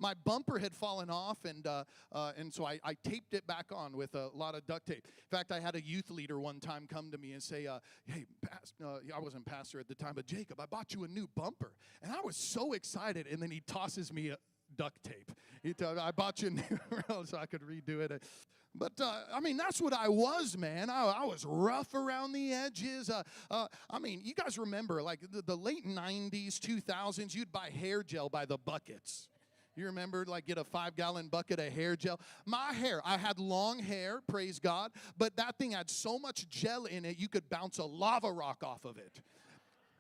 [0.03, 3.67] my bumper had fallen off, and uh, uh, and so I, I, taped it back
[3.73, 5.07] on with a lot of duct tape.
[5.07, 7.79] In fact, I had a youth leader one time come to me and say, uh,
[8.05, 8.27] "Hey,
[8.83, 12.13] I wasn't pastor at the time, but Jakob, I bought you a new bumper," and
[12.13, 13.29] I was so excited.
[13.29, 14.39] And then he tosses me a,
[14.77, 15.31] duct tape.
[15.81, 16.63] I bought you new
[17.25, 18.23] so I could redo it.
[18.75, 20.89] But uh, I mean, that's what I was, man.
[20.89, 23.11] I, I was rough around the edges.
[23.11, 27.69] Uh, uh, I mean, you guys remember, like the, the late 90s, 2000s, you'd buy
[27.69, 29.29] hair gel by the buckets.
[29.75, 32.21] You remember, like, get a five gallon bucket of hair gel?
[32.45, 36.85] My hair, I had long hair, praise God, but that thing had so much gel
[36.85, 39.21] in it, you could bounce a lava rock off of it.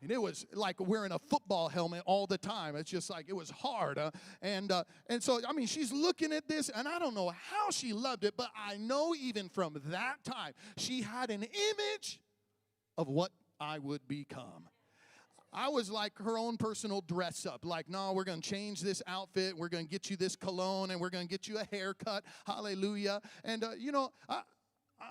[0.03, 2.74] And it was like wearing a football helmet all the time.
[2.74, 4.00] It's just like it was hard.
[4.42, 7.70] And uh, and so I mean, she's looking at this, and I don't know how
[7.70, 12.20] she loved it, but I know even from that time she had an image
[12.98, 13.30] of what
[13.61, 14.68] I would become.
[15.53, 17.64] I was like her own personal dress up.
[17.64, 19.57] Like, no, we're going to change this outfit.
[19.57, 22.24] We're going to get you this cologne and we're going to get you a haircut.
[22.46, 23.20] Hallelujah.
[23.44, 24.40] And, uh, you know, I,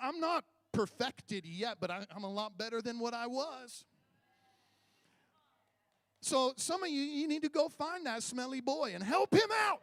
[0.01, 3.85] I'm not perfected yet, but I, I'm a lot better than what I was.
[6.21, 9.49] So some of you, you need to go find that smelly boy and help him
[9.67, 9.81] out.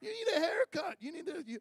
[0.00, 0.96] You need a haircut.
[1.00, 1.42] You need to.
[1.46, 1.58] You,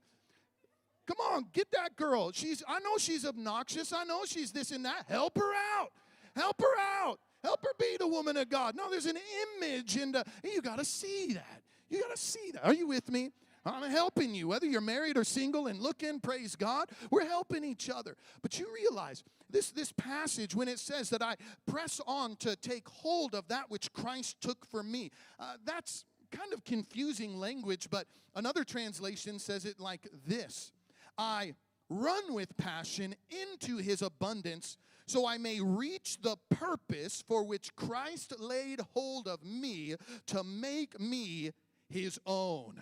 [1.07, 2.31] come on, get that girl.
[2.33, 2.61] She's.
[2.67, 3.93] I know she's obnoxious.
[3.93, 5.05] I know she's this and that.
[5.07, 5.91] Help her out.
[6.35, 7.19] Help her out.
[7.43, 8.75] Help her be the woman of God.
[8.75, 9.17] No, there's an
[9.57, 11.61] image, and, you got to see that.
[11.89, 12.65] You got to see that.
[12.65, 13.31] Are you with me?
[13.65, 16.89] I'm helping you, whether you're married or single and looking, praise God.
[17.09, 18.15] We're helping each other.
[18.41, 21.35] But you realize this, this passage, when it says that I
[21.65, 26.53] press on to take hold of that which Christ took for me, uh, that's kind
[26.53, 30.71] of confusing language, but another translation says it like this
[31.17, 31.53] I
[31.89, 38.39] run with passion into his abundance so I may reach the purpose for which Christ
[38.39, 39.95] laid hold of me
[40.27, 41.51] to make me
[41.89, 42.81] his own.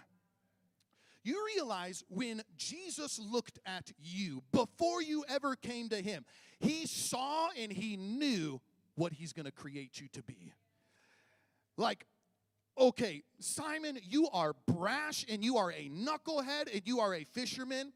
[1.24, 6.26] You realize when Jesus looked at you before you ever came to him,
[6.60, 8.60] he saw and he knew
[8.96, 10.54] what he's going to create you to be.
[11.78, 12.06] Like,
[12.78, 17.94] okay, Simon, you are brash and you are a knucklehead and you are a fisherman,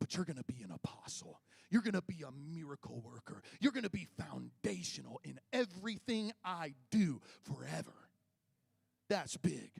[0.00, 1.40] but you're going to be an apostle.
[1.70, 3.42] You're going to be a miracle worker.
[3.60, 7.92] You're going to be foundational in everything I do forever.
[9.10, 9.70] That's big.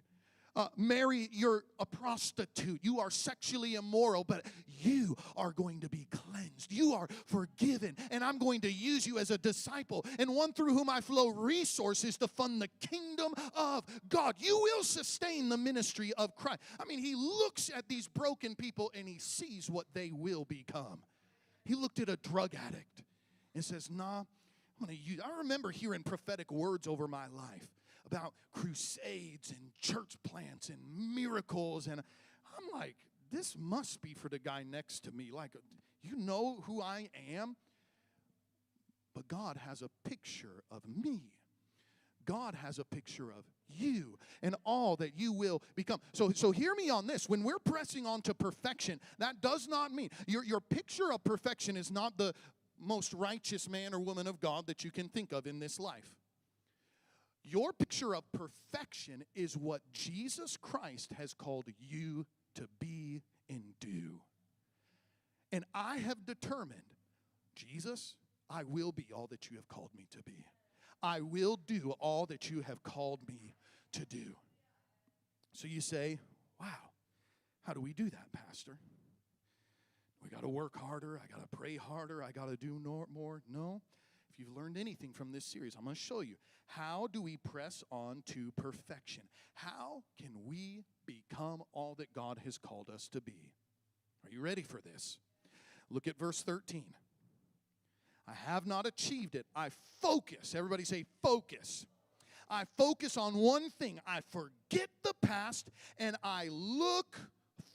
[0.59, 2.81] Uh, Mary, you're a prostitute.
[2.83, 6.73] You are sexually immoral, but you are going to be cleansed.
[6.73, 10.75] You are forgiven, and I'm going to use you as a disciple and one through
[10.75, 14.35] whom I flow resources to fund the kingdom of God.
[14.41, 16.59] You will sustain the ministry of Christ.
[16.81, 21.03] I mean, he looks at these broken people and he sees what they will become.
[21.65, 23.05] He looked at a drug addict
[23.55, 25.21] and says, Nah, I'm going to use.
[25.25, 27.78] I remember hearing prophetic words over my life
[28.11, 30.79] about crusades and church plants and
[31.15, 31.87] miracles.
[31.87, 32.97] And I'm like,
[33.31, 35.31] this must be for the guy next to me.
[35.33, 35.53] Like,
[36.03, 37.57] you know who I am?
[39.15, 41.33] But God has a picture of me.
[42.25, 46.01] God has a picture of you and all that you will become.
[46.13, 47.29] So, so hear me on this.
[47.29, 51.77] When we're pressing on to perfection, that does not mean your, your picture of perfection
[51.77, 52.35] is not the
[52.79, 56.15] most righteous man or woman of God that you can think of in this life.
[57.43, 62.27] Your picture of perfection is what Jesus Christ has called you
[62.57, 64.21] to be and do.
[65.51, 66.83] And I have determined,
[67.55, 68.17] Jesus,
[68.51, 70.45] I will be all that you have called me to be.
[71.03, 73.55] I will do all that you have called me
[73.93, 74.37] to do.
[75.53, 76.19] So you say,
[76.61, 76.67] wow,
[77.63, 78.79] how do we do that, Pastor?
[80.23, 81.21] We got to work harder.
[81.23, 82.23] I got to pray harder.
[82.23, 82.81] I got to do
[83.13, 83.43] more.
[83.51, 83.83] No.
[84.39, 86.37] If you've learned anything from this series, I'm going to show you
[86.67, 89.25] how do we press on to perfection?
[89.55, 93.51] How can we become all that God has called us to be?
[94.25, 95.19] Are you ready for this?
[95.91, 96.85] Look at verse 13.
[98.29, 99.47] I have not achieved it.
[99.57, 99.71] I
[100.01, 100.55] focus.
[100.55, 101.85] Everybody say, focus.
[102.49, 103.99] I focus on one thing.
[104.07, 105.69] I forget the past
[105.99, 107.19] and I look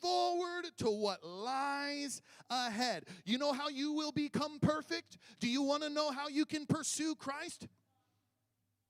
[0.04, 3.06] forward to what lies ahead.
[3.26, 5.18] You know how you will become perfect?
[5.40, 7.68] Do you want to know how you can pursue Christ?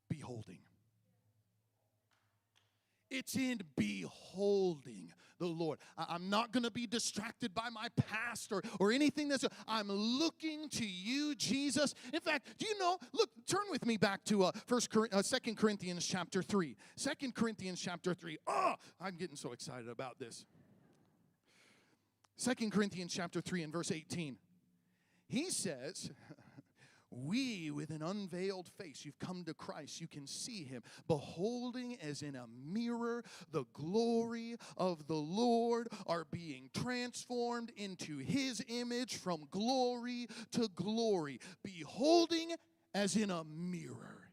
[0.09, 0.59] Beholding.
[3.09, 5.77] It's in beholding the Lord.
[5.97, 9.45] I'm not going to be distracted by my past or, or anything that's.
[9.67, 11.93] I'm looking to you, Jesus.
[12.11, 12.97] In fact, do you know?
[13.13, 16.75] Look, turn with me back to uh, First, uh, Second Corinthians chapter three.
[16.95, 18.37] Second Corinthians chapter three.
[18.47, 20.45] Oh, I'm getting so excited about this.
[22.37, 24.37] Second Corinthians chapter 3 and verse 18.
[25.27, 26.11] He says,
[27.15, 32.21] we with an unveiled face you've come to christ you can see him beholding as
[32.21, 39.47] in a mirror the glory of the lord are being transformed into his image from
[39.51, 42.51] glory to glory beholding
[42.93, 44.29] as in a mirror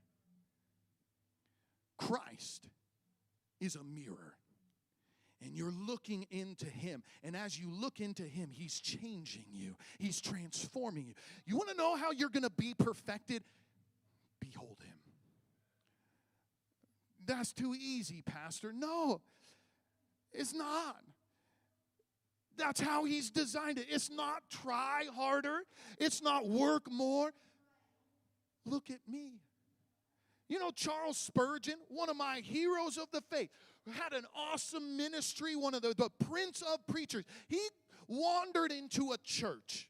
[1.98, 2.68] christ
[3.60, 4.39] is a mirror
[5.42, 7.02] and you're looking into Him.
[7.22, 11.14] And as you look into Him, He's changing you, He's transforming you.
[11.46, 13.42] You want to know how you're going to be perfected?
[14.40, 14.98] Behold Him.
[17.26, 18.72] That's too easy, Pastor.
[18.72, 19.20] No,
[20.32, 20.96] it's not.
[22.56, 23.86] That's how He's designed it.
[23.88, 25.60] It's not try harder,
[25.98, 27.32] it's not work more.
[28.66, 29.40] Look at me.
[30.50, 33.50] You know, Charles Spurgeon, one of my heroes of the faith,
[33.92, 37.24] had an awesome ministry, one of the, the prince of preachers.
[37.48, 37.60] He
[38.08, 39.88] wandered into a church.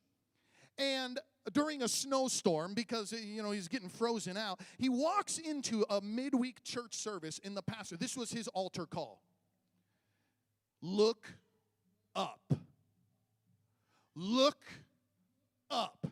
[0.78, 1.18] And
[1.52, 6.62] during a snowstorm because you know he's getting frozen out he walks into a midweek
[6.62, 7.96] church service in the pastor.
[7.96, 9.22] This was his altar call.
[10.82, 11.26] Look
[12.14, 12.52] up.
[14.14, 14.62] Look
[15.70, 16.06] up.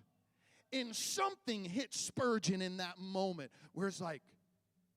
[0.73, 4.23] And something hit spurgeon in that moment where it's like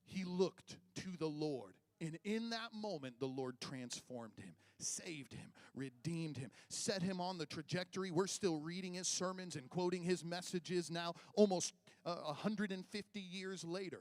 [0.04, 5.52] he looked to the lord and in that moment, the Lord transformed him, saved him,
[5.72, 8.10] redeemed him, set him on the trajectory.
[8.10, 11.74] We're still reading his sermons and quoting his messages now, almost
[12.04, 14.00] uh, 150 years later.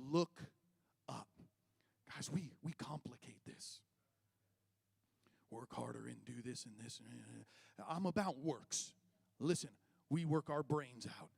[0.00, 0.40] Look
[1.06, 1.28] up.
[2.14, 3.80] Guys, we, we complicate this.
[5.50, 6.98] Work harder and do this and this.
[7.86, 8.94] I'm about works.
[9.38, 9.70] Listen,
[10.08, 11.28] we work our brains out.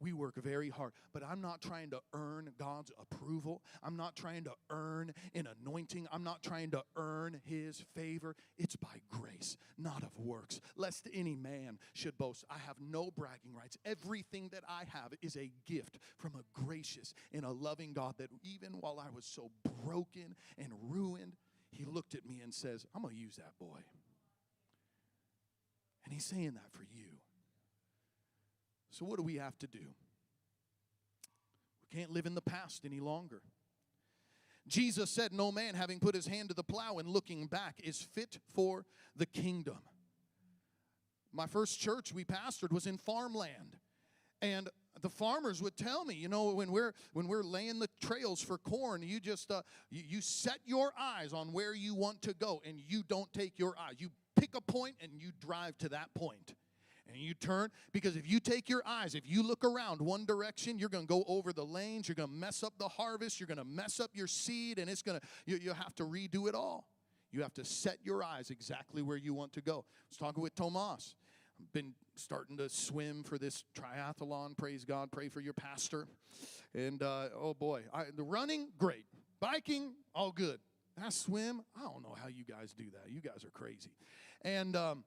[0.00, 3.62] We work very hard, but I'm not trying to earn God's approval.
[3.82, 6.06] I'm not trying to earn an anointing.
[6.12, 8.36] I'm not trying to earn His favor.
[8.56, 12.44] It's by grace, not of works, lest any man should boast.
[12.48, 13.76] I have no bragging rights.
[13.84, 18.30] Everything that I have is a gift from a gracious and a loving God that
[18.42, 19.50] even while I was so
[19.84, 21.34] broken and ruined,
[21.70, 23.78] He looked at me and says, I'm going to use that boy.
[26.04, 27.18] And He's saying that for you.
[28.90, 29.78] So, what do we have to do?
[31.82, 33.42] We can't live in the past any longer.
[34.66, 38.00] Jesus said, No man having put his hand to the plow and looking back is
[38.00, 38.84] fit for
[39.16, 39.78] the kingdom.
[41.32, 43.76] my first church we pastored was in farmland.
[44.40, 44.68] And
[45.02, 48.58] the farmers would tell me, you know, when we're when we're laying the trails for
[48.58, 52.60] corn, you just uh, you, you set your eyes on where you want to go,
[52.66, 53.94] and you don't take your eyes.
[53.98, 56.54] You pick a point and you drive to that point
[57.08, 60.78] and you turn because if you take your eyes if you look around one direction
[60.78, 63.46] you're going to go over the lanes you're going to mess up the harvest you're
[63.46, 66.48] going to mess up your seed and it's going to you, you have to redo
[66.48, 66.86] it all.
[67.30, 69.84] You have to set your eyes exactly where you want to go.
[69.86, 71.14] I was talking with Thomas.
[71.60, 74.56] I've been starting to swim for this triathlon.
[74.56, 75.10] Praise god.
[75.10, 76.06] Pray for your pastor.
[76.74, 79.04] And uh, oh boy I, the running great.
[79.40, 80.58] Biking all good.
[81.02, 83.12] I swim i don't know how you guys do that.
[83.12, 83.90] You guys are crazy.
[84.42, 85.04] And um,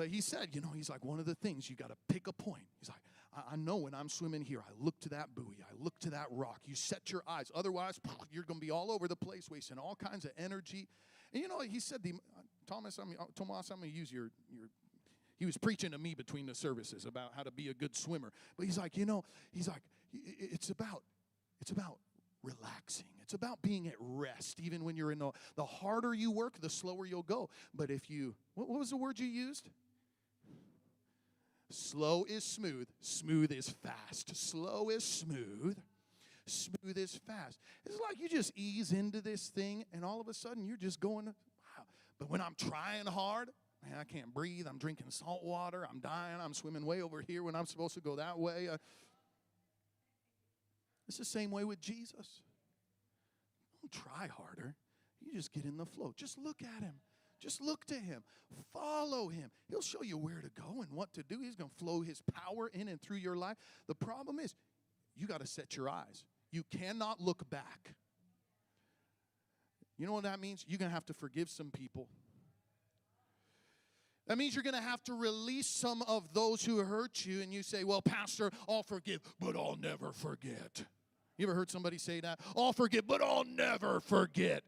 [0.00, 2.26] but he said, you know, he's like, one of the things you got to pick
[2.26, 2.62] a point.
[2.78, 3.02] He's like,
[3.36, 6.10] I, I, know when I'm swimming here, I look to that buoy, I look to
[6.10, 6.60] that rock.
[6.64, 7.52] You set your eyes.
[7.54, 8.00] Otherwise,
[8.32, 10.88] you're going to be all over the place, wasting all kinds of energy.
[11.34, 12.14] And you know, he said, the,
[12.66, 14.68] Thomas, I'm, uh, Thomas, I'm going to use your, your
[15.38, 18.32] he was preaching to me between the services about how to be a good swimmer.
[18.56, 19.82] But he's like, you know, he's like,
[20.14, 21.02] it's about,
[21.60, 21.98] it's about
[22.42, 23.04] relaxing.
[23.22, 24.60] It's about being at rest.
[24.60, 27.50] Even when you're in the, the harder you work, the slower you'll go.
[27.74, 29.68] But if you, what, what was the word you used?
[31.70, 34.36] Slow is smooth, smooth is fast.
[34.36, 35.78] Slow is smooth,
[36.46, 37.60] smooth is fast.
[37.86, 41.00] It's like you just ease into this thing, and all of a sudden you're just
[41.00, 41.84] going, wow.
[42.18, 43.50] But when I'm trying hard,
[43.88, 44.66] man, I can't breathe.
[44.68, 45.86] I'm drinking salt water.
[45.88, 46.40] I'm dying.
[46.40, 48.68] I'm swimming way over here when I'm supposed to go that way.
[48.68, 48.78] Uh,
[51.06, 52.42] it's the same way with Jesus.
[53.80, 54.74] Don't try harder.
[55.20, 56.12] You just get in the flow.
[56.16, 56.94] Just look at him.
[57.40, 58.22] Just look to him.
[58.72, 59.50] Follow him.
[59.68, 61.40] He'll show you where to go and what to do.
[61.40, 63.56] He's going to flow his power in and through your life.
[63.88, 64.54] The problem is,
[65.16, 66.24] you got to set your eyes.
[66.52, 67.94] You cannot look back.
[69.98, 70.64] You know what that means?
[70.66, 72.08] You're going to have to forgive some people.
[74.26, 77.52] That means you're going to have to release some of those who hurt you, and
[77.52, 80.84] you say, Well, Pastor, I'll forgive, but I'll never forget.
[81.36, 82.38] You ever heard somebody say that?
[82.56, 84.62] I'll forgive, but I'll never forget.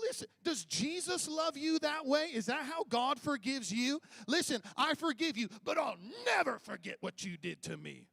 [0.00, 2.26] Listen, does Jesus love you that way?
[2.32, 4.00] Is that how God forgives you?
[4.26, 8.06] Listen, I forgive you, but I'll never forget what you did to me.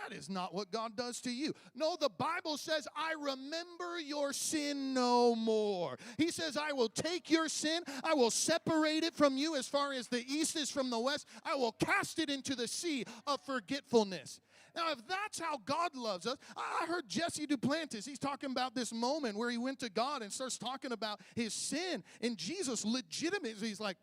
[0.00, 1.54] That is not what God does to you.
[1.74, 5.98] No, the Bible says, I remember your sin no more.
[6.18, 9.92] He says, I will take your sin, I will separate it from you as far
[9.92, 13.40] as the east is from the west, I will cast it into the sea of
[13.46, 14.40] forgetfulness.
[14.76, 18.92] Now, if that's how God loves us, I heard Jesse Duplantis, he's talking about this
[18.92, 22.02] moment where he went to God and starts talking about his sin.
[22.20, 23.96] And Jesus legitimately, he's like,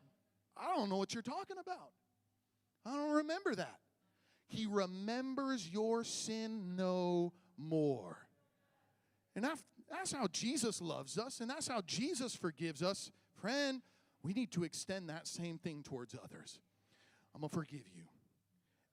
[0.56, 1.92] I don't know what you're talking about.
[2.86, 3.80] I don't remember that.
[4.48, 8.18] He remembers your sin no more.
[9.36, 9.46] And
[9.90, 13.12] that's how Jesus loves us, and that's how Jesus forgives us.
[13.42, 13.82] Friend,
[14.24, 16.60] we need to extend that same thing towards others.
[17.34, 18.04] I'm going to forgive you,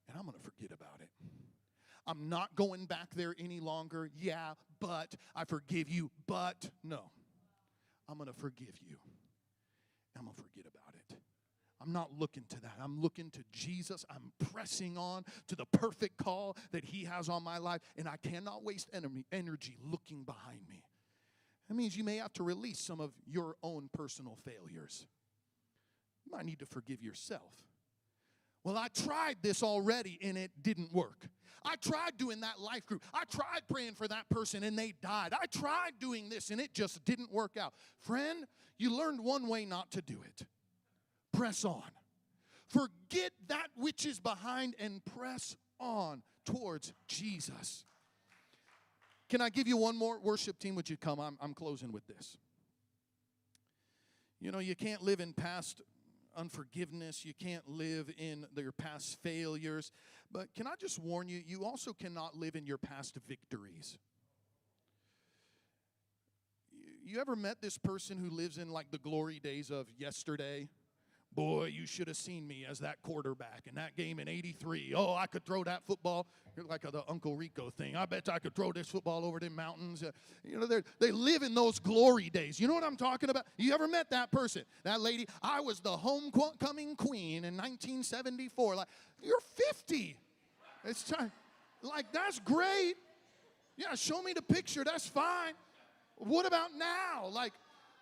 [0.08, 1.08] and I'm going to forget about it.
[2.08, 4.10] I'm not going back there any longer.
[4.18, 7.10] Yeah, but I forgive you, but no.
[8.08, 8.96] I'm going to forgive you.
[10.18, 11.16] I'm going to forget about it.
[11.80, 12.78] I'm not looking to that.
[12.82, 14.06] I'm looking to Jesus.
[14.10, 18.16] I'm pressing on to the perfect call that He has on my life, and I
[18.16, 18.90] cannot waste
[19.30, 20.82] energy looking behind me.
[21.68, 25.06] That means you may have to release some of your own personal failures.
[26.24, 27.52] You might need to forgive yourself.
[28.68, 31.26] Well, I tried this already and it didn't work.
[31.64, 33.02] I tried doing that life group.
[33.14, 35.32] I tried praying for that person and they died.
[35.32, 37.72] I tried doing this and it just didn't work out.
[38.00, 38.44] Friend,
[38.76, 40.46] you learned one way not to do it
[41.32, 41.90] press on.
[42.66, 47.86] Forget that which is behind and press on towards Jesus.
[49.30, 50.20] Can I give you one more?
[50.20, 51.20] Worship team, would you come?
[51.20, 52.36] I'm, I'm closing with this.
[54.42, 55.80] You know, you can't live in past
[56.38, 57.24] unforgiveness.
[57.24, 59.90] You can't live in your past failures.
[60.30, 63.98] But can I just warn you, you also cannot live in your past victories.
[67.04, 70.68] You ever met this person who lives in like the glory days of yesterday?
[71.38, 74.92] Boy, you should have seen me as that quarterback in that game in 83.
[74.96, 76.26] Oh, I could throw that football.
[76.56, 77.94] You're like the Uncle Rico thing.
[77.94, 80.02] I bet I could throw this football over the mountains.
[80.02, 80.10] Uh,
[80.42, 80.66] you know,
[80.98, 82.58] they live in those glory days.
[82.58, 83.46] You know what I'm talking about?
[83.56, 84.64] You ever met that person?
[84.82, 85.28] That lady?
[85.40, 88.74] I was the homecoming queen in 1974.
[88.74, 88.88] Like,
[89.22, 90.16] you're 50.
[90.86, 91.30] It's time.
[91.82, 92.94] Like, that's great.
[93.76, 94.82] Yeah, show me the picture.
[94.82, 95.52] That's fine.
[96.16, 97.28] What about now?
[97.28, 97.52] Like,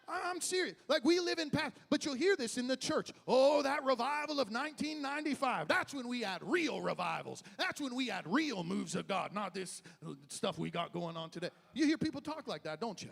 [0.09, 0.77] I'm serious.
[0.89, 3.13] Like we live in past, but you'll hear this in the church.
[3.27, 5.67] Oh, that revival of 1995.
[5.69, 7.43] That's when we had real revivals.
[7.59, 9.83] That's when we had real moves of God, not this
[10.29, 11.51] stuff we got going on today.
[11.75, 13.11] You hear people talk like that, don't you?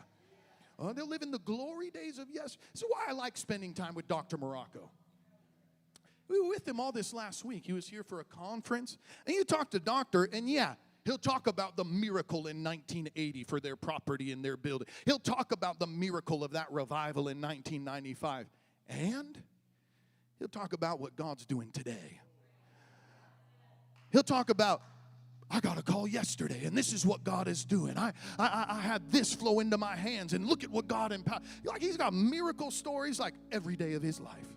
[0.78, 2.58] Oh, they'll live in the glory days of yes.
[2.74, 4.36] So why I like spending time with Dr.
[4.36, 4.90] Morocco.
[6.28, 7.64] We were with him all this last week.
[7.66, 8.98] He was here for a conference.
[9.26, 10.74] And you talk to doctor, and yeah,
[11.04, 14.88] he'll talk about the miracle in 1980 for their property and their building.
[15.04, 18.48] He'll talk about the miracle of that revival in 1995.
[18.88, 19.42] And
[20.38, 22.20] he'll talk about what God's doing today.
[24.10, 24.82] He'll talk about
[25.50, 27.98] I got a call yesterday, and this is what God is doing.
[27.98, 31.42] I, I, I had this flow into my hands, and look at what God empowered.
[31.64, 34.48] Like he's got miracle stories like every day of his life.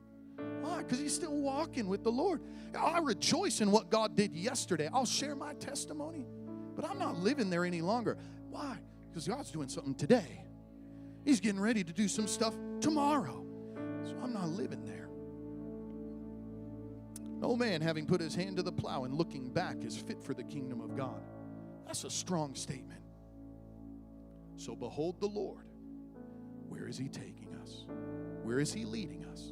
[0.61, 0.77] Why?
[0.77, 2.41] Because he's still walking with the Lord.
[2.77, 4.89] I rejoice in what God did yesterday.
[4.91, 6.25] I'll share my testimony,
[6.77, 8.17] but I'm not living there any longer.
[8.51, 8.77] Why?
[9.09, 10.45] Because God's doing something today.
[11.25, 13.43] He's getting ready to do some stuff tomorrow.
[14.03, 15.09] So I'm not living there.
[17.39, 20.35] No man, having put his hand to the plow and looking back, is fit for
[20.35, 21.19] the kingdom of God.
[21.87, 23.01] That's a strong statement.
[24.55, 25.65] So behold the Lord.
[26.69, 27.85] Where is he taking us?
[28.43, 29.51] Where is he leading us?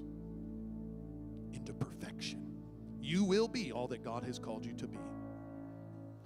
[1.54, 2.54] Into perfection.
[3.02, 5.00] You will be all that God has called you to be.